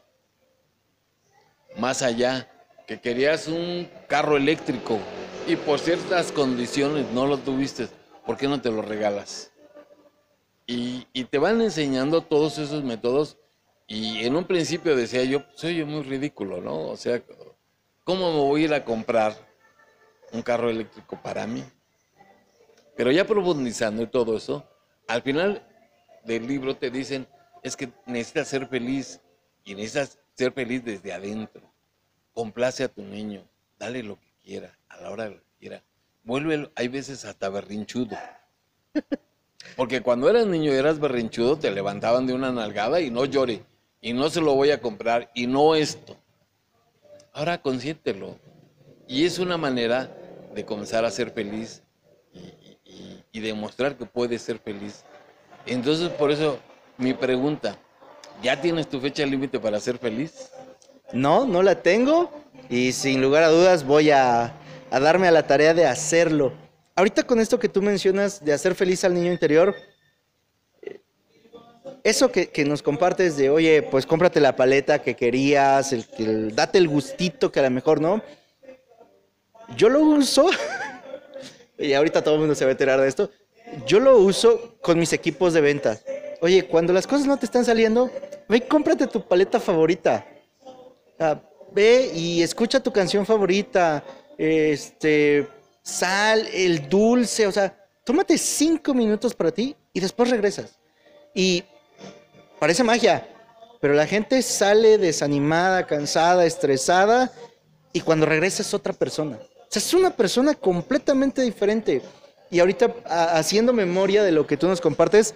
Más 1.78 2.02
allá, 2.02 2.48
que 2.86 3.00
querías 3.00 3.48
un 3.48 3.88
carro 4.06 4.36
eléctrico 4.36 4.98
y 5.46 5.56
por 5.56 5.78
ciertas 5.78 6.30
condiciones 6.30 7.06
no 7.12 7.26
lo 7.26 7.38
tuviste, 7.38 7.88
¿por 8.24 8.36
qué 8.36 8.48
no 8.48 8.60
te 8.60 8.70
lo 8.70 8.82
regalas? 8.82 9.50
Y, 10.66 11.24
te 11.30 11.38
van 11.38 11.60
enseñando 11.60 12.22
todos 12.22 12.58
esos 12.58 12.82
métodos 12.82 13.38
y 13.86 14.24
en 14.24 14.34
un 14.34 14.44
principio 14.44 14.96
decía 14.96 15.22
yo, 15.22 15.44
soy 15.54 15.76
yo 15.76 15.86
muy 15.86 16.02
ridículo, 16.02 16.60
¿no? 16.60 16.88
O 16.88 16.96
sea, 16.96 17.22
¿cómo 18.02 18.32
me 18.32 18.38
voy 18.38 18.62
a 18.62 18.64
ir 18.64 18.74
a 18.74 18.84
comprar 18.84 19.34
un 20.32 20.42
carro 20.42 20.68
eléctrico 20.68 21.20
para 21.22 21.46
mí? 21.46 21.64
Pero 22.96 23.12
ya 23.12 23.24
profundizando 23.26 24.02
y 24.02 24.08
todo 24.08 24.36
eso, 24.36 24.68
al 25.06 25.22
final 25.22 25.64
del 26.24 26.48
libro 26.48 26.76
te 26.76 26.90
dicen, 26.90 27.28
es 27.62 27.76
que 27.76 27.92
necesitas 28.06 28.48
ser 28.48 28.66
feliz 28.66 29.20
y 29.64 29.74
necesitas 29.76 30.18
ser 30.34 30.52
feliz 30.52 30.84
desde 30.84 31.12
adentro. 31.12 31.72
Complace 32.32 32.82
a 32.82 32.88
tu 32.88 33.02
niño, 33.02 33.48
dale 33.78 34.02
lo 34.02 34.18
que 34.18 34.32
quiera, 34.42 34.76
a 34.88 35.00
la 35.00 35.10
hora 35.10 35.28
que 35.30 35.42
quiera. 35.60 35.84
Vuelve, 36.24 36.70
hay 36.74 36.88
veces 36.88 37.24
hasta 37.24 37.48
berrinchudo. 37.48 38.16
Porque 39.74 40.02
cuando 40.02 40.28
eras 40.30 40.46
niño 40.46 40.72
y 40.72 40.76
eras 40.76 41.00
berrinchudo, 41.00 41.56
te 41.56 41.70
levantaban 41.70 42.26
de 42.26 42.34
una 42.34 42.52
nalgada 42.52 43.00
y 43.00 43.10
no 43.10 43.24
llore, 43.24 43.64
y 44.00 44.12
no 44.12 44.30
se 44.30 44.40
lo 44.40 44.54
voy 44.54 44.70
a 44.70 44.80
comprar, 44.80 45.30
y 45.34 45.46
no 45.46 45.74
esto. 45.74 46.16
Ahora 47.32 47.60
consiéntelo. 47.60 48.38
Y 49.08 49.24
es 49.24 49.38
una 49.38 49.56
manera 49.56 50.14
de 50.54 50.64
comenzar 50.64 51.04
a 51.04 51.10
ser 51.10 51.30
feliz 51.30 51.82
y 53.32 53.40
demostrar 53.40 53.96
que 53.96 54.06
puedes 54.06 54.40
ser 54.42 54.58
feliz. 54.58 55.04
Entonces, 55.66 56.08
por 56.08 56.30
eso 56.30 56.58
mi 56.96 57.12
pregunta, 57.12 57.76
¿ya 58.42 58.60
tienes 58.60 58.88
tu 58.88 59.00
fecha 59.00 59.26
límite 59.26 59.58
para 59.58 59.78
ser 59.80 59.98
feliz? 59.98 60.50
No, 61.12 61.44
no 61.44 61.62
la 61.62 61.82
tengo 61.82 62.30
y 62.70 62.92
sin 62.92 63.20
lugar 63.20 63.42
a 63.42 63.48
dudas 63.48 63.84
voy 63.84 64.10
a, 64.10 64.54
darme 64.90 65.28
a 65.28 65.30
la 65.30 65.46
tarea 65.46 65.74
de 65.74 65.86
hacerlo. 65.86 66.52
Ahorita 66.96 67.24
con 67.24 67.38
esto 67.40 67.58
que 67.58 67.68
tú 67.68 67.82
mencionas 67.82 68.42
de 68.42 68.54
hacer 68.54 68.74
feliz 68.74 69.04
al 69.04 69.12
niño 69.12 69.30
interior, 69.30 69.76
eso 72.02 72.32
que, 72.32 72.64
nos 72.64 72.82
compartes 72.82 73.36
de, 73.36 73.50
oye, 73.50 73.82
pues 73.82 74.06
cómprate 74.06 74.40
la 74.40 74.56
paleta 74.56 75.02
que 75.02 75.14
querías, 75.14 75.92
el, 75.92 76.54
date 76.54 76.78
el 76.78 76.88
gustito 76.88 77.52
que 77.52 77.60
a 77.60 77.64
lo 77.64 77.70
mejor 77.70 78.00
no. 78.00 78.22
Yo 79.76 79.90
lo 79.90 80.00
uso 80.00 80.48
y 81.78 81.92
ahorita 81.92 82.24
todo 82.24 82.36
el 82.36 82.40
mundo 82.40 82.54
se 82.54 82.64
va 82.64 82.70
a 82.70 82.72
enterar 82.72 82.98
de 82.98 83.08
esto, 83.08 83.30
yo 83.86 84.00
lo 84.00 84.16
uso 84.16 84.76
con 84.80 84.98
mis 84.98 85.12
equipos 85.12 85.52
de 85.52 85.60
venta. 85.60 86.00
Oye, 86.40 86.66
cuando 86.66 86.94
las 86.94 87.06
cosas 87.06 87.26
no 87.26 87.36
te 87.36 87.44
están 87.44 87.66
saliendo, 87.66 88.10
ve 88.48 88.62
cómprate 88.62 89.06
tu 89.06 89.20
paleta 89.20 89.60
favorita. 89.60 90.26
ve 91.72 92.10
y 92.14 92.42
escucha 92.42 92.80
tu 92.80 92.90
canción 92.90 93.26
favorita. 93.26 94.02
Este, 94.38 95.46
sal, 95.86 96.48
el 96.52 96.88
dulce, 96.88 97.46
o 97.46 97.52
sea, 97.52 97.72
tómate 98.02 98.36
cinco 98.36 98.92
minutos 98.92 99.34
para 99.34 99.52
ti 99.52 99.76
y 99.92 100.00
después 100.00 100.28
regresas. 100.28 100.78
Y 101.32 101.62
parece 102.58 102.82
magia, 102.82 103.28
pero 103.80 103.94
la 103.94 104.06
gente 104.06 104.42
sale 104.42 104.98
desanimada, 104.98 105.86
cansada, 105.86 106.44
estresada 106.44 107.30
y 107.92 108.00
cuando 108.00 108.26
regresa 108.26 108.62
es 108.62 108.74
otra 108.74 108.92
persona. 108.92 109.38
O 109.38 109.66
sea, 109.68 109.80
es 109.80 109.94
una 109.94 110.10
persona 110.10 110.54
completamente 110.54 111.42
diferente. 111.42 112.02
Y 112.50 112.58
ahorita, 112.58 112.92
haciendo 113.32 113.72
memoria 113.72 114.24
de 114.24 114.32
lo 114.32 114.46
que 114.46 114.56
tú 114.56 114.66
nos 114.66 114.80
compartes, 114.80 115.34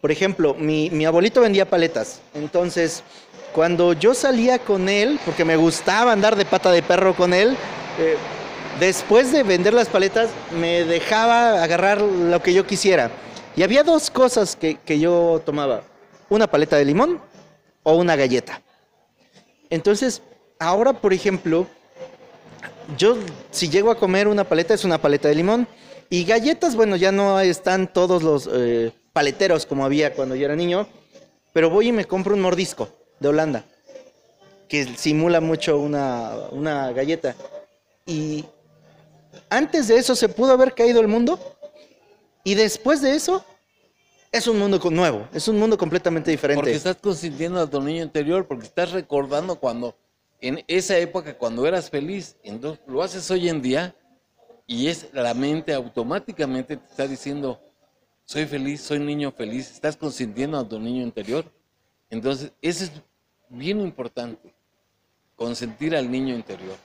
por 0.00 0.10
ejemplo, 0.10 0.54
mi, 0.54 1.04
abuelito 1.06 1.40
vendía 1.40 1.68
paletas. 1.68 2.20
Entonces, 2.34 3.02
cuando 3.54 3.94
yo 3.94 4.12
salía 4.12 4.58
con 4.58 4.90
él, 4.90 5.18
porque 5.24 5.44
me 5.44 5.56
gustaba 5.56 6.12
andar 6.12 6.36
de 6.36 6.44
pata 6.44 6.70
de 6.70 6.82
perro 6.82 7.14
con 7.14 7.32
él, 7.32 7.56
eh, 7.98 8.16
después 8.80 9.32
de 9.32 9.42
vender 9.42 9.74
las 9.74 9.88
paletas, 9.88 10.30
me 10.58 10.84
dejaba 10.84 11.62
agarrar 11.62 12.00
lo 12.00 12.42
que 12.42 12.54
yo 12.54 12.66
quisiera. 12.66 13.10
Y 13.56 13.62
había 13.62 13.82
dos 13.82 14.10
cosas 14.10 14.56
que, 14.56 14.76
que 14.76 14.98
yo 14.98 15.40
tomaba, 15.44 15.82
una 16.28 16.46
paleta 16.46 16.76
de 16.76 16.84
limón 16.84 17.20
o 17.82 17.96
una 17.96 18.16
galleta. 18.16 18.62
Entonces, 19.70 20.22
ahora, 20.58 20.92
por 20.92 21.12
ejemplo, 21.12 21.66
yo 22.96 23.16
si 23.50 23.68
llego 23.68 23.90
a 23.90 23.98
comer 23.98 24.28
una 24.28 24.44
paleta 24.44 24.74
es 24.74 24.84
una 24.84 24.98
paleta 24.98 25.28
de 25.28 25.34
limón. 25.34 25.66
Y 26.08 26.24
galletas, 26.24 26.76
bueno, 26.76 26.94
ya 26.96 27.10
no 27.10 27.40
están 27.40 27.92
todos 27.92 28.22
los 28.22 28.48
eh, 28.52 28.92
paleteros 29.12 29.66
como 29.66 29.84
había 29.84 30.12
cuando 30.12 30.36
yo 30.36 30.44
era 30.44 30.54
niño, 30.54 30.86
pero 31.52 31.70
voy 31.70 31.88
y 31.88 31.92
me 31.92 32.04
compro 32.04 32.34
un 32.34 32.42
mordisco 32.42 32.88
de 33.18 33.28
Holanda, 33.28 33.64
que 34.68 34.84
simula 34.96 35.40
mucho 35.40 35.78
una, 35.78 36.32
una 36.52 36.92
galleta. 36.92 37.34
Y 38.04 38.44
antes 39.48 39.88
de 39.88 39.96
eso 39.96 40.14
se 40.14 40.28
pudo 40.28 40.52
haber 40.52 40.74
caído 40.74 41.00
el 41.00 41.08
mundo, 41.08 41.38
y 42.44 42.54
después 42.54 43.02
de 43.02 43.14
eso 43.14 43.44
es 44.30 44.46
un 44.46 44.58
mundo 44.58 44.78
nuevo, 44.90 45.28
es 45.32 45.48
un 45.48 45.58
mundo 45.58 45.76
completamente 45.76 46.30
diferente. 46.30 46.60
Porque 46.60 46.76
estás 46.76 46.96
consintiendo 46.96 47.60
a 47.60 47.66
tu 47.66 47.80
niño 47.80 48.02
interior, 48.02 48.46
porque 48.46 48.66
estás 48.66 48.92
recordando 48.92 49.56
cuando, 49.56 49.96
en 50.40 50.62
esa 50.68 50.96
época, 50.98 51.36
cuando 51.36 51.66
eras 51.66 51.90
feliz, 51.90 52.36
entonces 52.42 52.80
lo 52.86 53.02
haces 53.02 53.30
hoy 53.30 53.48
en 53.48 53.62
día 53.62 53.94
y 54.66 54.88
es 54.88 55.08
la 55.12 55.34
mente 55.34 55.72
automáticamente 55.72 56.76
te 56.76 56.84
está 56.84 57.06
diciendo, 57.06 57.60
soy 58.24 58.46
feliz, 58.46 58.80
soy 58.80 58.98
niño 58.98 59.32
feliz, 59.32 59.70
estás 59.70 59.96
consintiendo 59.96 60.58
a 60.58 60.68
tu 60.68 60.78
niño 60.78 61.02
interior. 61.02 61.44
Entonces, 62.10 62.52
eso 62.60 62.84
es 62.84 62.92
bien 63.48 63.80
importante, 63.80 64.54
consentir 65.34 65.96
al 65.96 66.10
niño 66.10 66.34
interior. 66.34 66.76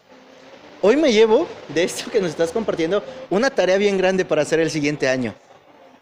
Hoy 0.84 0.96
me 0.96 1.14
llevo 1.14 1.48
de 1.76 1.84
esto 1.84 2.10
que 2.10 2.20
nos 2.20 2.32
estás 2.32 2.52
compartiendo 2.52 3.04
una 3.30 3.52
tarea 3.52 3.78
bien 3.78 4.00
grande 4.00 4.26
para 4.26 4.42
hacer 4.42 4.60
el 4.60 4.72
siguiente 4.72 5.08
año, 5.08 5.36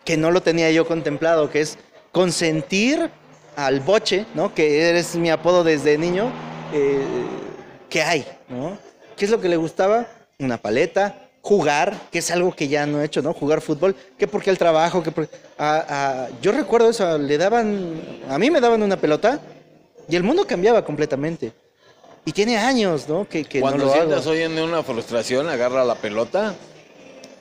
que 0.06 0.16
no 0.16 0.32
lo 0.32 0.42
tenía 0.42 0.72
yo 0.72 0.88
contemplado, 0.88 1.50
que 1.50 1.60
es 1.60 1.78
consentir 2.14 3.10
al 3.58 3.82
boche, 3.82 4.26
¿no? 4.36 4.56
Que 4.56 4.90
eres 4.90 5.18
mi 5.18 5.30
apodo 5.30 5.66
desde 5.66 5.98
niño, 5.98 6.32
eh, 6.74 7.06
¿qué 7.90 8.04
hay? 8.04 8.26
¿no? 8.48 8.78
¿Qué 9.18 9.26
es 9.26 9.32
lo 9.32 9.42
que 9.42 9.50
le 9.50 9.58
gustaba? 9.58 10.08
Una 10.40 10.58
paleta, 10.58 11.28
jugar, 11.42 11.94
que 12.10 12.20
es 12.20 12.32
algo 12.32 12.56
que 12.56 12.70
ya 12.70 12.86
no 12.86 13.02
he 13.02 13.06
hecho, 13.06 13.22
¿no? 13.22 13.34
Jugar 13.34 13.60
fútbol, 13.60 13.98
que 14.18 14.30
porque 14.30 14.50
el 14.50 14.58
trabajo, 14.58 15.04
que 15.04 15.12
yo 16.42 16.54
recuerdo 16.54 16.92
eso, 16.92 17.18
le 17.18 17.38
daban, 17.38 18.02
a 18.30 18.40
mí 18.40 18.50
me 18.50 18.62
daban 18.62 18.82
una 18.82 18.96
pelota 18.96 19.42
y 20.08 20.16
el 20.16 20.24
mundo 20.24 20.48
cambiaba 20.48 20.86
completamente. 20.86 21.52
Y 22.26 22.32
tiene 22.32 22.58
años, 22.58 23.08
¿no? 23.08 23.28
Que, 23.28 23.44
que 23.46 23.60
Cuando 23.62 23.80
no 23.80 23.86
lo 23.86 23.94
sientas 23.94 24.22
hago. 24.22 24.32
hoy 24.32 24.42
en 24.42 24.60
una 24.60 24.84
frustración, 24.84 25.50
agarra 25.50 25.84
la 25.84 25.96
pelota 25.96 26.54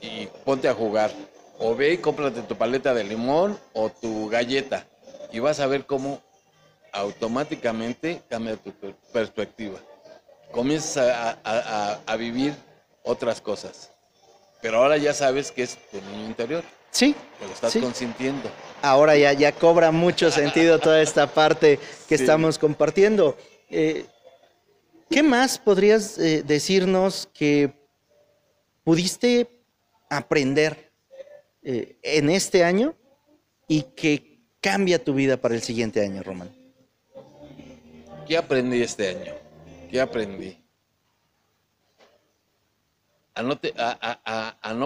y 0.01 0.27
ponte 0.45 0.69
a 0.69 0.75
jugar. 0.75 1.11
O 1.59 1.75
ve 1.75 1.93
y 1.95 1.99
cómprate 1.99 2.43
tu 2.43 2.57
paleta 2.57 2.95
de 2.95 3.05
limón 3.05 3.59
o 3.73 3.91
tu 3.91 4.29
galleta. 4.29 4.87
Y 5.33 5.41
vas 5.41 5.61
a 5.61 5.67
ver 5.67 5.85
cómo 5.87 6.23
automáticamente 6.93 8.23
cambia 8.29 8.57
tu 8.57 8.73
per- 8.73 8.95
perspectiva. 9.13 9.79
Comienzas 10.53 10.97
a, 10.99 11.31
a- 11.31 11.39
a- 11.45 11.99
a 12.07 12.17
vivir 12.17 12.55
otras 13.03 13.41
cosas. 13.41 13.91
Pero 14.63 14.79
ahora 14.79 14.97
ya 14.97 15.13
sabes 15.13 15.51
que 15.53 15.63
es 15.65 15.77
tu 15.91 16.01
niño 16.13 16.27
interior, 16.27 16.65
Sí, 16.91 17.15
que 17.39 17.47
lo 17.47 17.53
estás 17.53 17.73
Sí. 17.73 17.81
consintiendo. 17.81 18.49
ahora 18.81 19.15
ya, 19.17 19.33
ya 19.35 19.53
cobra 19.53 19.91
mucho 19.93 20.31
sentido 20.31 20.79
toda 20.79 21.03
esta 21.03 21.27
parte 21.27 21.79
que 22.09 22.17
Sí. 22.17 22.23
estamos 22.25 22.59
compartiendo. 22.59 23.37
Eh, 23.71 24.07
¿Qué 25.11 25.23
más 25.23 25.59
podrías 25.59 26.19
eh, 26.19 26.43
decirnos 26.43 27.29
que 27.33 27.73
pudiste 28.85 29.49
aprender 30.11 30.93
eh, 31.63 31.99
en 32.03 32.31
este 32.31 32.63
año 32.65 32.95
y 33.67 33.83
que 33.83 34.41
cambia 34.61 35.03
tu 35.03 35.15
vida 35.15 35.37
para 35.37 35.55
el 35.55 35.63
siguiente 35.63 36.05
año, 36.05 36.23
Román? 36.23 36.51
¿Qué 38.27 38.37
aprendí 38.37 38.83
este 38.83 39.09
año? 39.09 39.35
¿Qué 39.91 40.01
aprendí? 40.01 40.59
A 43.35 43.43
no, 43.43 43.57
te- 43.57 43.73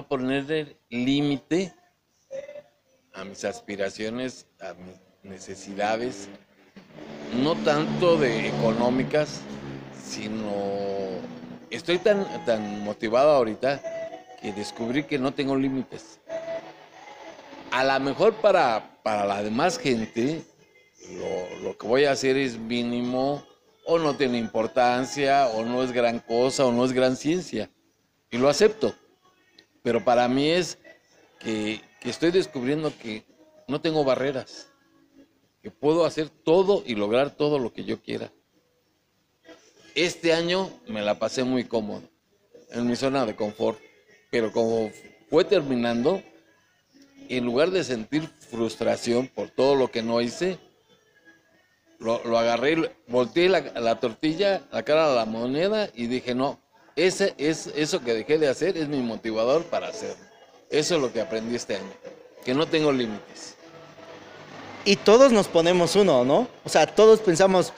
ponerle 0.07 0.77
límite 0.91 1.75
a 3.15 3.25
mis 3.25 3.45
aspiraciones, 3.45 4.47
a 4.61 4.75
mis 4.75 4.97
necesidades, 5.23 6.29
no 7.43 7.57
tanto 7.57 8.17
de 8.17 8.49
económicas, 8.49 9.41
sino 10.13 10.53
estoy 11.71 11.99
tan, 11.99 12.27
tan 12.45 12.85
motivado 12.85 13.31
ahorita 13.31 13.81
que 14.43 14.53
descubrí 14.53 15.05
que 15.05 15.19
no 15.19 15.33
tengo 15.33 15.57
límites. 15.57 16.21
A 17.71 17.83
lo 17.83 17.99
mejor 18.01 18.35
para, 18.35 19.01
para 19.03 19.25
la 19.25 19.43
demás 19.43 19.79
gente, 19.79 20.43
lo, 21.13 21.63
lo 21.63 21.79
que 21.79 21.87
voy 21.87 22.05
a 22.05 22.13
hacer 22.13 22.37
es 22.37 22.59
mínimo, 22.59 23.43
o 23.87 23.99
no 23.99 24.15
tiene 24.15 24.37
importancia, 24.37 25.49
o 25.49 25.65
no 25.65 25.83
es 25.83 25.93
gran 25.93 26.19
cosa, 26.21 26.67
o 26.67 26.73
no 26.73 26.85
es 26.85 26.93
gran 26.93 27.17
ciencia. 27.17 27.71
Y 28.31 28.37
lo 28.37 28.51
acepto. 28.51 28.95
Pero 29.83 30.05
para 30.05 30.29
mí 30.29 30.51
es 30.51 30.79
que, 31.41 31.81
que 32.01 32.11
estoy 32.11 32.31
descubriendo 32.33 32.93
que 32.99 33.25
no 33.67 33.81
tengo 33.81 34.05
barreras, 34.05 34.71
que 35.63 35.71
puedo 35.71 36.05
hacer 36.05 36.29
todo 36.29 36.83
y 36.85 36.97
lograr 36.97 37.31
todo 37.31 37.59
lo 37.59 37.73
que 37.73 37.85
yo 37.85 38.03
quiera. 38.03 38.31
Este 39.95 40.33
año 40.33 40.71
me 40.87 41.03
la 41.03 41.19
pasé 41.19 41.45
muy 41.45 41.65
cómodo, 41.65 42.03
en 42.71 42.87
mi 42.87 42.97
zona 42.97 43.27
de 43.27 43.37
confort, 43.37 43.79
pero 44.31 44.51
como 44.51 44.91
fue 45.29 45.45
terminando, 45.45 46.23
en 47.29 47.45
lugar 47.45 47.71
de 47.71 47.85
sentir 47.85 48.29
frustración 48.51 49.29
por 49.29 49.51
todo 49.51 49.75
lo 49.75 49.91
que 49.91 50.03
no 50.03 50.21
hice, 50.21 50.59
lo, 51.99 52.39
agarré, 52.39 52.91
volteé 53.07 53.49
la, 53.49 53.61
la 53.61 54.01
tortilla, 54.01 54.63
la 54.73 54.83
cara 54.83 55.13
a 55.13 55.15
la 55.15 55.25
moneda 55.25 55.89
y 55.95 56.07
dije, 56.07 56.35
no, 56.35 56.59
ese 56.97 57.35
es 57.39 57.69
eso 57.69 58.03
que 58.03 58.15
dejé 58.15 58.39
de 58.39 58.49
hacer 58.49 58.77
es 58.77 58.89
mi 58.89 59.01
motivador 59.01 59.65
para 59.65 59.89
hacerlo. 59.89 60.25
Eso 60.71 60.97
es 60.97 61.03
lo 61.03 61.13
que 61.13 61.21
aprendí 61.21 61.55
este 61.55 61.77
año, 61.77 61.93
que 62.45 62.55
no 62.55 62.67
tengo 62.67 62.93
límites. 62.93 63.57
Y 64.85 64.97
todos 64.97 65.31
nos 65.33 65.47
ponemos 65.47 65.95
uno, 65.97 66.25
¿no? 66.25 66.49
O 66.65 66.69
sea, 66.69 66.87
todos 66.87 67.21
pensamos, 67.21 67.73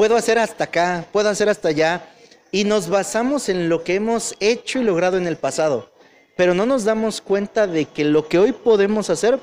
puedo 0.00 0.16
hacer 0.16 0.38
hasta 0.38 0.64
acá, 0.64 1.04
puedo 1.12 1.28
hacer 1.28 1.50
hasta 1.50 1.68
allá. 1.68 2.08
Y 2.50 2.64
nos 2.64 2.88
basamos 2.88 3.50
en 3.50 3.68
lo 3.68 3.84
que 3.84 3.96
hemos 3.96 4.34
hecho 4.40 4.78
y 4.78 4.82
logrado 4.82 5.18
en 5.18 5.26
el 5.26 5.36
pasado. 5.36 5.92
Pero 6.38 6.54
no 6.54 6.64
nos 6.64 6.84
damos 6.84 7.20
cuenta 7.20 7.66
de 7.66 7.84
que 7.84 8.06
lo 8.06 8.26
que 8.26 8.38
hoy 8.38 8.52
podemos 8.52 9.10
hacer 9.10 9.38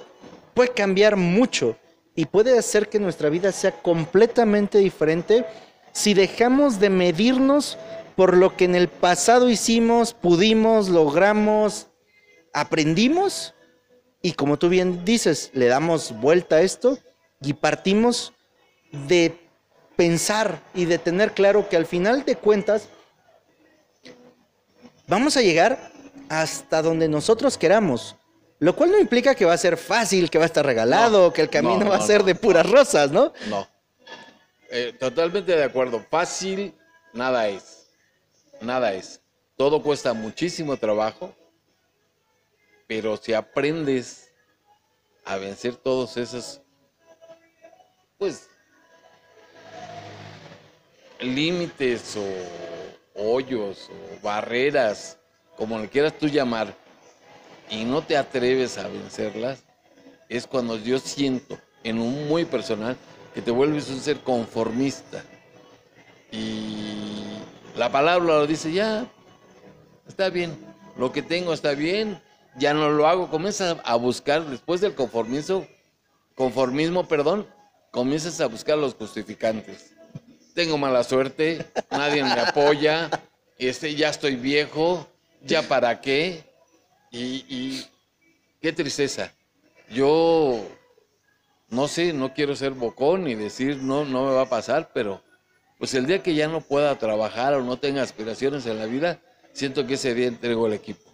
puede 0.55 0.71
cambiar 0.71 1.15
mucho 1.15 1.77
y 2.15 2.25
puede 2.25 2.57
hacer 2.57 2.89
que 2.89 2.97
nuestra 2.97 3.29
vida 3.29 3.51
sea 3.51 3.71
completamente 3.83 4.79
diferente 4.79 5.45
si 5.91 6.15
dejamos 6.15 6.79
de 6.79 6.89
medirnos 6.89 7.77
por 8.15 8.35
lo 8.35 8.57
que 8.57 8.65
en 8.65 8.73
el 8.73 8.87
pasado 8.87 9.51
hicimos, 9.51 10.15
pudimos, 10.15 10.89
logramos, 10.89 11.85
aprendimos 12.51 13.53
y 14.23 14.31
como 14.31 14.57
tú 14.57 14.69
bien 14.69 15.05
dices, 15.05 15.51
le 15.53 15.67
damos 15.67 16.19
vuelta 16.19 16.55
a 16.55 16.61
esto 16.61 16.97
y 17.43 17.53
partimos 17.53 18.33
de 18.91 19.46
pensar 19.97 20.61
y 20.73 20.85
de 20.85 20.99
tener 20.99 21.33
claro 21.33 21.67
que 21.67 21.75
al 21.75 21.85
final 21.85 22.23
de 22.23 22.37
cuentas 22.37 22.87
vamos 25.07 25.35
a 25.35 25.41
llegar 25.41 25.91
hasta 26.29 26.81
donde 26.81 27.09
nosotros 27.09 27.57
queramos. 27.57 28.15
Lo 28.59 28.75
cual 28.75 28.91
no 28.91 28.99
implica 28.99 29.35
que 29.35 29.45
va 29.45 29.53
a 29.53 29.57
ser 29.57 29.77
fácil, 29.77 30.29
que 30.29 30.37
va 30.37 30.45
a 30.45 30.47
estar 30.47 30.65
regalado, 30.65 31.27
No, 31.27 31.33
que 31.33 31.41
el 31.41 31.49
camino 31.49 31.79
no, 31.79 31.89
va 31.89 31.97
a 31.97 32.01
ser 32.01 32.23
de 32.23 32.33
puras 32.33 32.67
rosas, 32.67 33.11
¿no? 33.11 33.33
No. 33.49 33.67
Eh, 34.71 34.95
totalmente 34.99 35.55
de 35.55 35.63
acuerdo. 35.63 36.03
Fácil, 36.09 36.73
nada 37.13 37.47
es. 37.47 37.87
Nada 38.61 38.93
es. 38.93 39.21
Todo 39.55 39.81
cuesta 39.83 40.13
muchísimo 40.13 40.77
trabajo, 40.77 41.35
pero 42.87 43.17
si 43.17 43.33
aprendes 43.33 44.31
a 45.23 45.37
vencer 45.37 45.75
todos 45.75 46.17
esos, 46.17 46.61
pues, 48.17 48.46
límites 51.19 52.17
o 52.17 52.25
hoyos 53.15 53.89
o 53.89 54.21
barreras, 54.21 55.17
como 55.55 55.79
le 55.79 55.89
quieras 55.89 56.17
tú 56.17 56.27
llamar, 56.27 56.73
y 57.69 57.83
no 57.83 58.01
te 58.01 58.15
atreves 58.15 58.77
a 58.77 58.87
vencerlas, 58.87 59.63
es 60.29 60.47
cuando 60.47 60.77
yo 60.77 60.99
siento 60.99 61.57
en 61.83 61.99
un 61.99 62.27
muy 62.27 62.45
personal 62.45 62.95
que 63.33 63.41
te 63.41 63.51
vuelves 63.51 63.89
un 63.89 63.99
ser 63.99 64.19
conformista. 64.21 65.23
Y 66.31 67.39
la 67.75 67.91
palabra 67.91 68.25
lo 68.25 68.47
dice, 68.47 68.71
ya, 68.71 69.05
está 70.07 70.29
bien, 70.29 70.57
lo 70.97 71.11
que 71.11 71.21
tengo 71.21 71.53
está 71.53 71.73
bien, 71.73 72.21
ya 72.57 72.73
no 72.73 72.89
lo 72.89 73.07
hago, 73.07 73.29
comienzas 73.29 73.77
a 73.83 73.95
buscar, 73.95 74.45
después 74.45 74.81
del 74.81 74.95
conformismo, 74.95 75.67
conformismo, 76.35 77.07
perdón, 77.07 77.47
comienzas 77.91 78.41
a 78.41 78.47
buscar 78.47 78.77
los 78.77 78.95
justificantes. 78.95 79.96
Tengo 80.57 80.75
mala 80.79 81.03
suerte, 81.03 81.63
nadie 81.91 82.23
me 82.23 82.31
apoya, 82.31 83.11
este, 83.59 83.93
ya 83.93 84.09
estoy 84.09 84.35
viejo, 84.35 85.07
ya 85.43 85.61
para 85.61 86.01
qué. 86.01 86.43
Y, 87.11 87.45
y 87.47 87.85
qué 88.59 88.73
tristeza. 88.73 89.31
Yo 89.91 90.65
no 91.69 91.87
sé, 91.87 92.11
no 92.11 92.33
quiero 92.33 92.55
ser 92.55 92.71
bocón 92.71 93.27
y 93.27 93.35
decir 93.35 93.77
no, 93.77 94.03
no 94.03 94.25
me 94.25 94.31
va 94.31 94.41
a 94.41 94.49
pasar, 94.49 94.89
pero 94.95 95.21
pues 95.77 95.93
el 95.93 96.07
día 96.07 96.23
que 96.23 96.33
ya 96.33 96.47
no 96.47 96.61
pueda 96.61 96.97
trabajar 96.97 97.53
o 97.53 97.61
no 97.61 97.77
tenga 97.77 98.01
aspiraciones 98.01 98.65
en 98.65 98.79
la 98.79 98.87
vida, 98.87 99.21
siento 99.53 99.85
que 99.85 99.93
ese 99.93 100.15
día 100.15 100.25
entrego 100.25 100.65
el 100.65 100.73
equipo. 100.73 101.11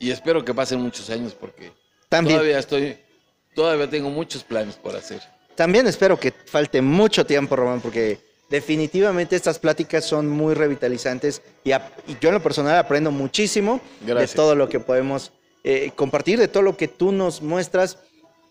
Y 0.00 0.10
espero 0.10 0.44
que 0.44 0.52
pasen 0.52 0.80
muchos 0.80 1.08
años 1.10 1.32
porque 1.32 1.70
También. 2.08 2.38
todavía 2.38 2.58
estoy, 2.58 2.98
todavía 3.54 3.88
tengo 3.88 4.10
muchos 4.10 4.42
planes 4.42 4.74
por 4.74 4.96
hacer. 4.96 5.22
También 5.54 5.86
espero 5.86 6.18
que 6.18 6.32
falte 6.32 6.82
mucho 6.82 7.24
tiempo, 7.24 7.54
Román, 7.54 7.80
porque 7.80 8.27
definitivamente 8.48 9.36
estas 9.36 9.58
pláticas 9.58 10.04
son 10.04 10.28
muy 10.28 10.54
revitalizantes 10.54 11.42
y, 11.64 11.72
a- 11.72 11.92
y 12.06 12.16
yo 12.20 12.28
en 12.28 12.34
lo 12.36 12.42
personal 12.42 12.76
aprendo 12.78 13.10
muchísimo 13.10 13.80
Gracias. 14.06 14.30
de 14.30 14.36
todo 14.36 14.54
lo 14.54 14.68
que 14.68 14.80
podemos 14.80 15.32
eh, 15.64 15.90
compartir, 15.94 16.38
de 16.38 16.48
todo 16.48 16.62
lo 16.62 16.76
que 16.76 16.88
tú 16.88 17.12
nos 17.12 17.42
muestras, 17.42 17.98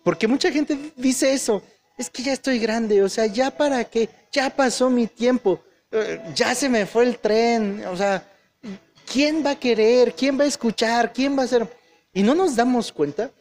porque 0.04 0.28
mucha 0.28 0.52
gente 0.52 0.78
dice 0.96 1.34
eso, 1.34 1.64
es 1.98 2.10
que 2.10 2.22
ya 2.24 2.34
estoy 2.34 2.60
grande, 2.60 3.02
o 3.02 3.10
sea, 3.10 3.26
ya 3.26 3.50
para 3.50 3.84
qué, 3.86 4.08
ya 4.32 4.50
pasó 4.50 4.90
mi 4.90 5.08
tiempo, 5.08 5.62
eh, 5.92 6.22
ya 6.36 6.54
se 6.54 6.70
me 6.70 6.86
fue 6.86 7.06
el 7.06 7.18
tren, 7.18 7.84
o 7.88 7.98
sea, 7.98 8.24
¿quién 9.12 9.44
va 9.44 9.52
a 9.52 9.60
querer? 9.60 10.14
¿Quién 10.14 10.40
va 10.40 10.44
a 10.44 10.48
escuchar? 10.48 11.12
¿Quién 11.14 11.36
va 11.38 11.42
a 11.42 11.46
hacer? 11.46 11.68
Y 12.14 12.22
no 12.24 12.36
nos 12.36 12.56
damos 12.56 12.92
cuenta 12.92 13.32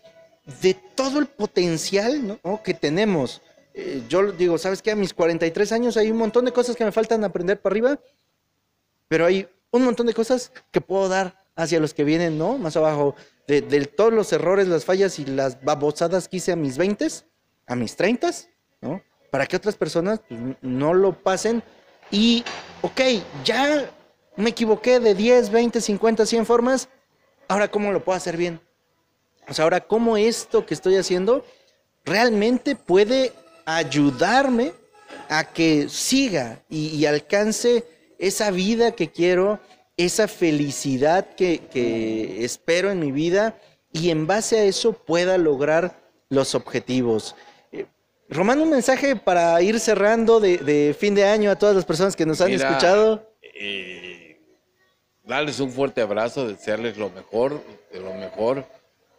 de 0.62 0.75
todo 0.95 1.19
el 1.19 1.27
potencial 1.27 2.38
¿no? 2.42 2.62
que 2.62 2.73
tenemos. 2.73 3.42
Eh, 3.79 4.03
yo 4.09 4.33
digo, 4.33 4.57
¿sabes 4.57 4.81
qué? 4.81 4.93
A 4.93 4.97
mis 4.97 5.12
43 5.12 5.71
años 5.73 5.99
hay 5.99 6.11
un 6.11 6.17
montón 6.17 6.47
de 6.47 6.53
cosas 6.53 6.77
que 6.77 6.85
me 6.85 6.93
faltan 6.93 7.23
aprender 7.25 7.61
para 7.61 7.75
arriba, 7.75 8.01
pero 9.07 9.27
hay 9.27 9.47
un 9.71 9.85
montón 9.85 10.07
de 10.07 10.15
cosas 10.15 10.51
que 10.71 10.81
puedo 10.81 11.11
dar 11.11 11.45
hacia 11.55 11.79
los 11.79 11.93
que 11.93 12.03
vienen, 12.03 12.39
¿no? 12.39 12.57
Más 12.57 12.75
abajo, 12.79 13.15
de, 13.47 13.61
de 13.61 13.85
todos 13.85 14.15
los 14.15 14.33
errores, 14.33 14.67
las 14.67 14.87
fallas 14.87 15.19
y 15.19 15.27
las 15.27 15.62
babosadas 15.62 16.27
que 16.27 16.39
hice 16.39 16.53
a 16.53 16.57
mis 16.57 16.79
20, 16.79 17.07
a 17.67 17.77
mis 17.77 17.97
30, 17.97 18.31
¿no? 18.81 19.03
Para 19.31 19.45
que 19.45 19.57
otras 19.57 19.77
personas 19.77 20.21
pues, 20.27 20.41
no 20.62 20.95
lo 20.95 21.12
pasen 21.12 21.62
y, 22.11 22.45
ok, 22.81 23.01
ya 23.45 23.91
me 24.37 24.51
equivoqué 24.51 25.01
de 25.01 25.15
10, 25.15 25.51
20, 25.51 25.83
50, 25.83 26.25
100 26.25 26.47
formas, 26.47 26.89
ahora 27.47 27.71
cómo 27.71 27.93
lo 27.93 28.03
puedo 28.03 28.17
hacer 28.17 28.39
bien. 28.39 28.59
O 29.47 29.53
sea, 29.53 29.65
ahora 29.65 29.81
cómo 29.81 30.17
esto 30.17 30.65
que 30.65 30.73
estoy 30.73 30.97
haciendo 30.97 31.45
realmente 32.07 32.75
puede 32.75 33.35
ayudarme 33.66 34.72
a 35.29 35.44
que 35.52 35.88
siga 35.88 36.62
y, 36.70 36.88
y 36.96 37.05
alcance 37.07 37.85
esa 38.18 38.50
vida 38.50 38.92
que 38.92 39.11
quiero, 39.11 39.61
esa 39.96 40.29
felicidad 40.29 41.35
que, 41.35 41.59
que 41.70 42.44
espero 42.44 42.90
en 42.90 43.00
mi 43.00 43.12
vida 43.12 43.59
y 43.92 44.11
en 44.11 44.26
base 44.26 44.59
a 44.59 44.64
eso 44.64 44.92
pueda 44.92 45.37
lograr 45.37 46.00
los 46.29 46.55
objetivos. 46.55 47.35
Eh, 47.72 47.87
Román, 48.29 48.61
un 48.61 48.70
mensaje 48.70 49.16
para 49.16 49.61
ir 49.62 49.79
cerrando 49.81 50.38
de, 50.40 50.59
de 50.59 50.96
fin 50.98 51.14
de 51.14 51.24
año 51.24 51.50
a 51.50 51.57
todas 51.57 51.74
las 51.76 51.85
personas 51.85 52.14
que 52.16 52.24
nos 52.26 52.40
han 52.40 52.50
Mira, 52.50 52.68
escuchado. 52.68 53.31
eh, 53.42 54.40
darles 55.24 55.61
un 55.61 55.70
fuerte 55.72 56.00
abrazo, 56.00 56.46
desearles 56.46 56.96
lo 56.96 57.11
mejor, 57.11 57.62
de 57.92 58.00
lo 58.00 58.14
mejor 58.14 58.64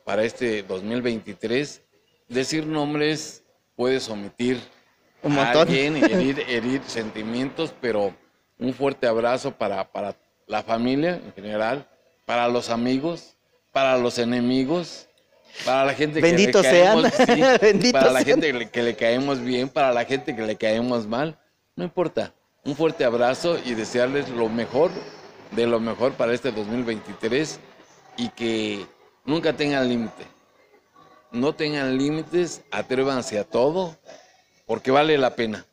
para 0.06 0.24
este 0.24 0.64
2023. 0.64 1.82
Decir 2.30 2.66
nombres 2.66 3.44
puedes 3.78 4.10
omitir 4.10 4.60
Un 5.24 5.38
a 5.38 5.52
alguien 5.52 5.96
y 5.96 6.04
herir, 6.12 6.44
herir 6.50 6.82
sentimientos, 6.86 7.74
pero 7.80 8.14
un 8.60 8.74
fuerte 8.74 9.08
abrazo 9.08 9.52
para, 9.52 9.90
para 9.90 10.16
la 10.48 10.64
familia 10.64 11.22
en 11.24 11.32
general, 11.34 11.88
para 12.26 12.50
los 12.50 12.70
amigos, 12.70 13.38
para 13.72 13.98
los 13.98 14.18
enemigos, 14.18 15.08
para 15.64 15.86
la 15.86 15.94
gente 15.94 16.20
Benditos 16.20 16.64
que 16.64 16.72
le 16.72 16.84
caemos, 16.84 17.14
sí, 17.82 17.92
para 17.94 18.12
la 18.12 18.22
sean. 18.22 18.26
gente 18.26 18.48
que 18.48 18.54
le, 18.54 18.70
que 18.70 18.84
le 18.84 18.96
caemos 18.96 19.40
bien, 19.40 19.70
para 19.70 19.94
la 19.94 20.04
gente 20.04 20.36
que 20.36 20.42
le 20.42 20.58
caemos 20.58 21.08
mal, 21.08 21.40
no 21.76 21.86
importa. 21.86 22.34
Un 22.66 22.76
fuerte 22.76 23.06
abrazo 23.06 23.58
y 23.64 23.76
desearles 23.76 24.28
lo 24.30 24.50
mejor 24.50 24.92
de 25.52 25.68
lo 25.68 25.80
mejor 25.80 26.14
para 26.14 26.34
este 26.34 26.52
2023 26.52 27.60
y 28.18 28.30
que 28.30 28.86
nunca 29.24 29.54
tengan 29.54 29.88
límite. 29.88 30.26
No 31.38 31.54
tengan 31.54 31.98
límites, 31.98 32.62
atrévanse 32.72 33.38
a 33.38 33.44
todo, 33.44 33.96
porque 34.66 34.92
vale 34.92 35.18
la 35.18 35.36
pena. 35.36 35.66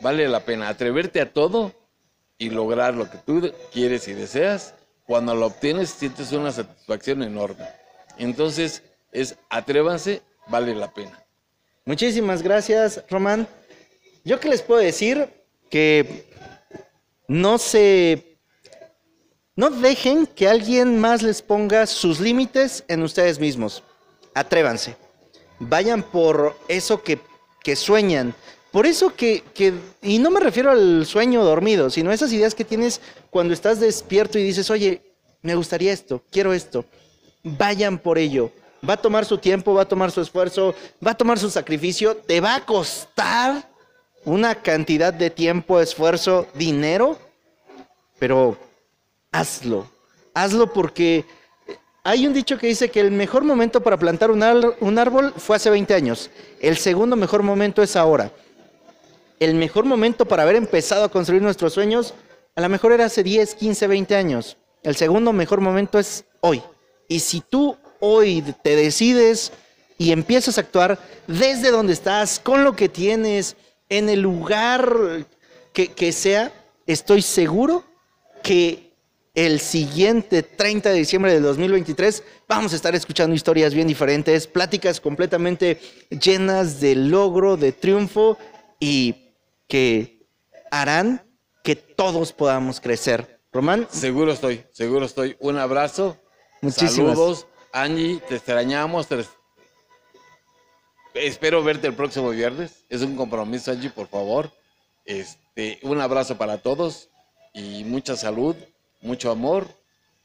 Vale 0.00 0.26
la 0.28 0.40
pena 0.40 0.68
atreverte 0.68 1.20
a 1.20 1.30
todo 1.32 1.72
y 2.38 2.48
lograr 2.48 2.94
lo 2.94 3.10
que 3.10 3.18
tú 3.18 3.52
quieres 3.72 4.08
y 4.08 4.14
deseas. 4.14 4.74
Cuando 5.06 5.34
lo 5.34 5.46
obtienes, 5.46 5.90
sientes 5.90 6.32
una 6.32 6.50
satisfacción 6.50 7.22
enorme. 7.22 7.66
Entonces, 8.16 8.82
es 9.12 9.36
atrévanse, 9.50 10.22
vale 10.48 10.74
la 10.74 10.92
pena. 10.92 11.22
Muchísimas 11.84 12.42
gracias, 12.42 13.04
Román. 13.10 13.46
Yo 14.24 14.40
qué 14.40 14.48
les 14.48 14.62
puedo 14.62 14.80
decir 14.80 15.28
que 15.68 16.26
no 17.28 17.58
se 17.58 18.38
no 19.56 19.68
dejen 19.68 20.26
que 20.26 20.48
alguien 20.48 20.98
más 20.98 21.22
les 21.22 21.42
ponga 21.42 21.86
sus 21.86 22.18
límites 22.18 22.82
en 22.88 23.02
ustedes 23.02 23.38
mismos. 23.38 23.82
Atrévanse. 24.40 24.96
Vayan 25.58 26.02
por 26.02 26.56
eso 26.66 27.02
que, 27.02 27.18
que 27.62 27.76
sueñan. 27.76 28.34
Por 28.72 28.86
eso 28.86 29.14
que, 29.14 29.42
que, 29.52 29.74
y 30.00 30.18
no 30.18 30.30
me 30.30 30.40
refiero 30.40 30.70
al 30.70 31.04
sueño 31.04 31.44
dormido, 31.44 31.90
sino 31.90 32.10
esas 32.10 32.32
ideas 32.32 32.54
que 32.54 32.64
tienes 32.64 33.02
cuando 33.28 33.52
estás 33.52 33.80
despierto 33.80 34.38
y 34.38 34.42
dices, 34.42 34.70
oye, 34.70 35.02
me 35.42 35.54
gustaría 35.54 35.92
esto, 35.92 36.22
quiero 36.30 36.54
esto. 36.54 36.86
Vayan 37.42 37.98
por 37.98 38.16
ello. 38.16 38.50
Va 38.88 38.94
a 38.94 39.02
tomar 39.02 39.26
su 39.26 39.36
tiempo, 39.36 39.74
va 39.74 39.82
a 39.82 39.88
tomar 39.88 40.10
su 40.10 40.22
esfuerzo, 40.22 40.74
va 41.06 41.10
a 41.10 41.16
tomar 41.16 41.38
su 41.38 41.50
sacrificio, 41.50 42.16
te 42.16 42.40
va 42.40 42.54
a 42.54 42.64
costar 42.64 43.68
una 44.24 44.54
cantidad 44.54 45.12
de 45.12 45.28
tiempo, 45.28 45.80
esfuerzo, 45.80 46.46
dinero, 46.54 47.18
pero 48.18 48.56
hazlo. 49.32 49.86
Hazlo 50.32 50.72
porque 50.72 51.26
hay 52.02 52.26
un 52.26 52.32
dicho 52.32 52.56
que 52.56 52.66
dice 52.66 52.88
que 52.88 53.00
el 53.00 53.10
mejor 53.10 53.44
momento 53.44 53.82
para 53.82 53.98
plantar 53.98 54.30
un, 54.30 54.42
árbol 54.98 55.34
fue 55.36 55.56
hace 55.56 55.68
20 55.68 55.94
años. 55.94 56.30
El 56.60 56.76
segundo 56.78 57.14
mejor 57.14 57.42
momento 57.42 57.82
es 57.82 57.94
ahora. 57.94 58.32
El 59.38 59.54
mejor 59.54 59.84
momento 59.84 60.26
para 60.26 60.44
haber 60.44 60.56
empezado 60.56 61.04
a 61.04 61.10
construir 61.10 61.42
nuestros 61.42 61.74
sueños, 61.74 62.14
a 62.56 62.60
lo 62.62 62.68
mejor 62.68 62.92
era 62.92 63.06
hace 63.06 63.22
10, 63.22 63.54
15, 63.54 63.86
20 63.86 64.16
años. 64.16 64.56
El 64.82 64.96
segundo 64.96 65.32
mejor 65.32 65.60
momento 65.60 65.98
es 65.98 66.24
hoy. 66.40 66.62
Y 67.08 67.20
si 67.20 67.40
tú 67.40 67.76
hoy 68.00 68.42
te 68.62 68.76
decides 68.76 69.52
y 69.98 70.12
empiezas 70.12 70.56
a 70.56 70.62
actuar 70.62 70.98
desde 71.26 71.70
donde 71.70 71.92
estás, 71.92 72.40
con 72.40 72.64
lo 72.64 72.74
que 72.76 72.88
tienes, 72.88 73.56
en 73.90 74.08
el 74.08 74.20
lugar 74.20 75.26
que 75.72 76.12
sea, 76.12 76.52
estoy 76.86 77.20
seguro 77.20 77.84
que 78.42 78.89
el 79.34 79.60
siguiente 79.60 80.42
30 80.42 80.90
de 80.90 80.96
diciembre 80.96 81.32
del 81.32 81.42
2023 81.42 82.22
vamos 82.48 82.72
a 82.72 82.76
estar 82.76 82.94
escuchando 82.94 83.34
historias 83.34 83.74
bien 83.74 83.86
diferentes, 83.86 84.46
pláticas 84.46 85.00
completamente 85.00 85.80
llenas 86.10 86.80
de 86.80 86.96
logro, 86.96 87.56
de 87.56 87.72
triunfo 87.72 88.36
y 88.80 89.28
que 89.68 90.26
harán 90.70 91.22
que 91.62 91.76
todos 91.76 92.32
podamos 92.32 92.80
crecer. 92.80 93.38
Román, 93.52 93.86
Seguro 93.90 94.32
estoy, 94.32 94.64
seguro 94.72 95.06
estoy. 95.06 95.36
Un 95.40 95.58
abrazo. 95.58 96.16
Muchísimas. 96.60 97.16
Saludos. 97.16 97.46
Angie, 97.72 98.20
te 98.28 98.36
extrañamos. 98.36 99.06
te- 99.08 99.24
Espero 101.14 101.62
verte 101.62 101.86
el 101.88 101.94
próximo 101.94 102.30
viernes. 102.30 102.84
Es 102.88 103.02
un 103.02 103.16
compromiso, 103.16 103.70
Angie, 103.72 103.90
por 103.90 104.06
favor. 104.08 104.52
Este, 105.04 105.78
un 105.82 106.00
abrazo 106.00 106.38
para 106.38 106.58
todos 106.58 107.08
y 107.52 107.82
mucha 107.84 108.14
salud, 108.16 108.54
mucho 109.00 109.30
amor 109.30 109.68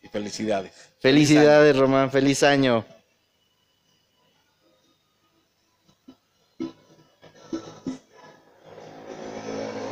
y 0.01 0.07
felicidades. 0.07 0.71
felicidades 0.99 1.75
Román, 1.75 2.11
feliz 2.11 2.43
año. 2.43 2.85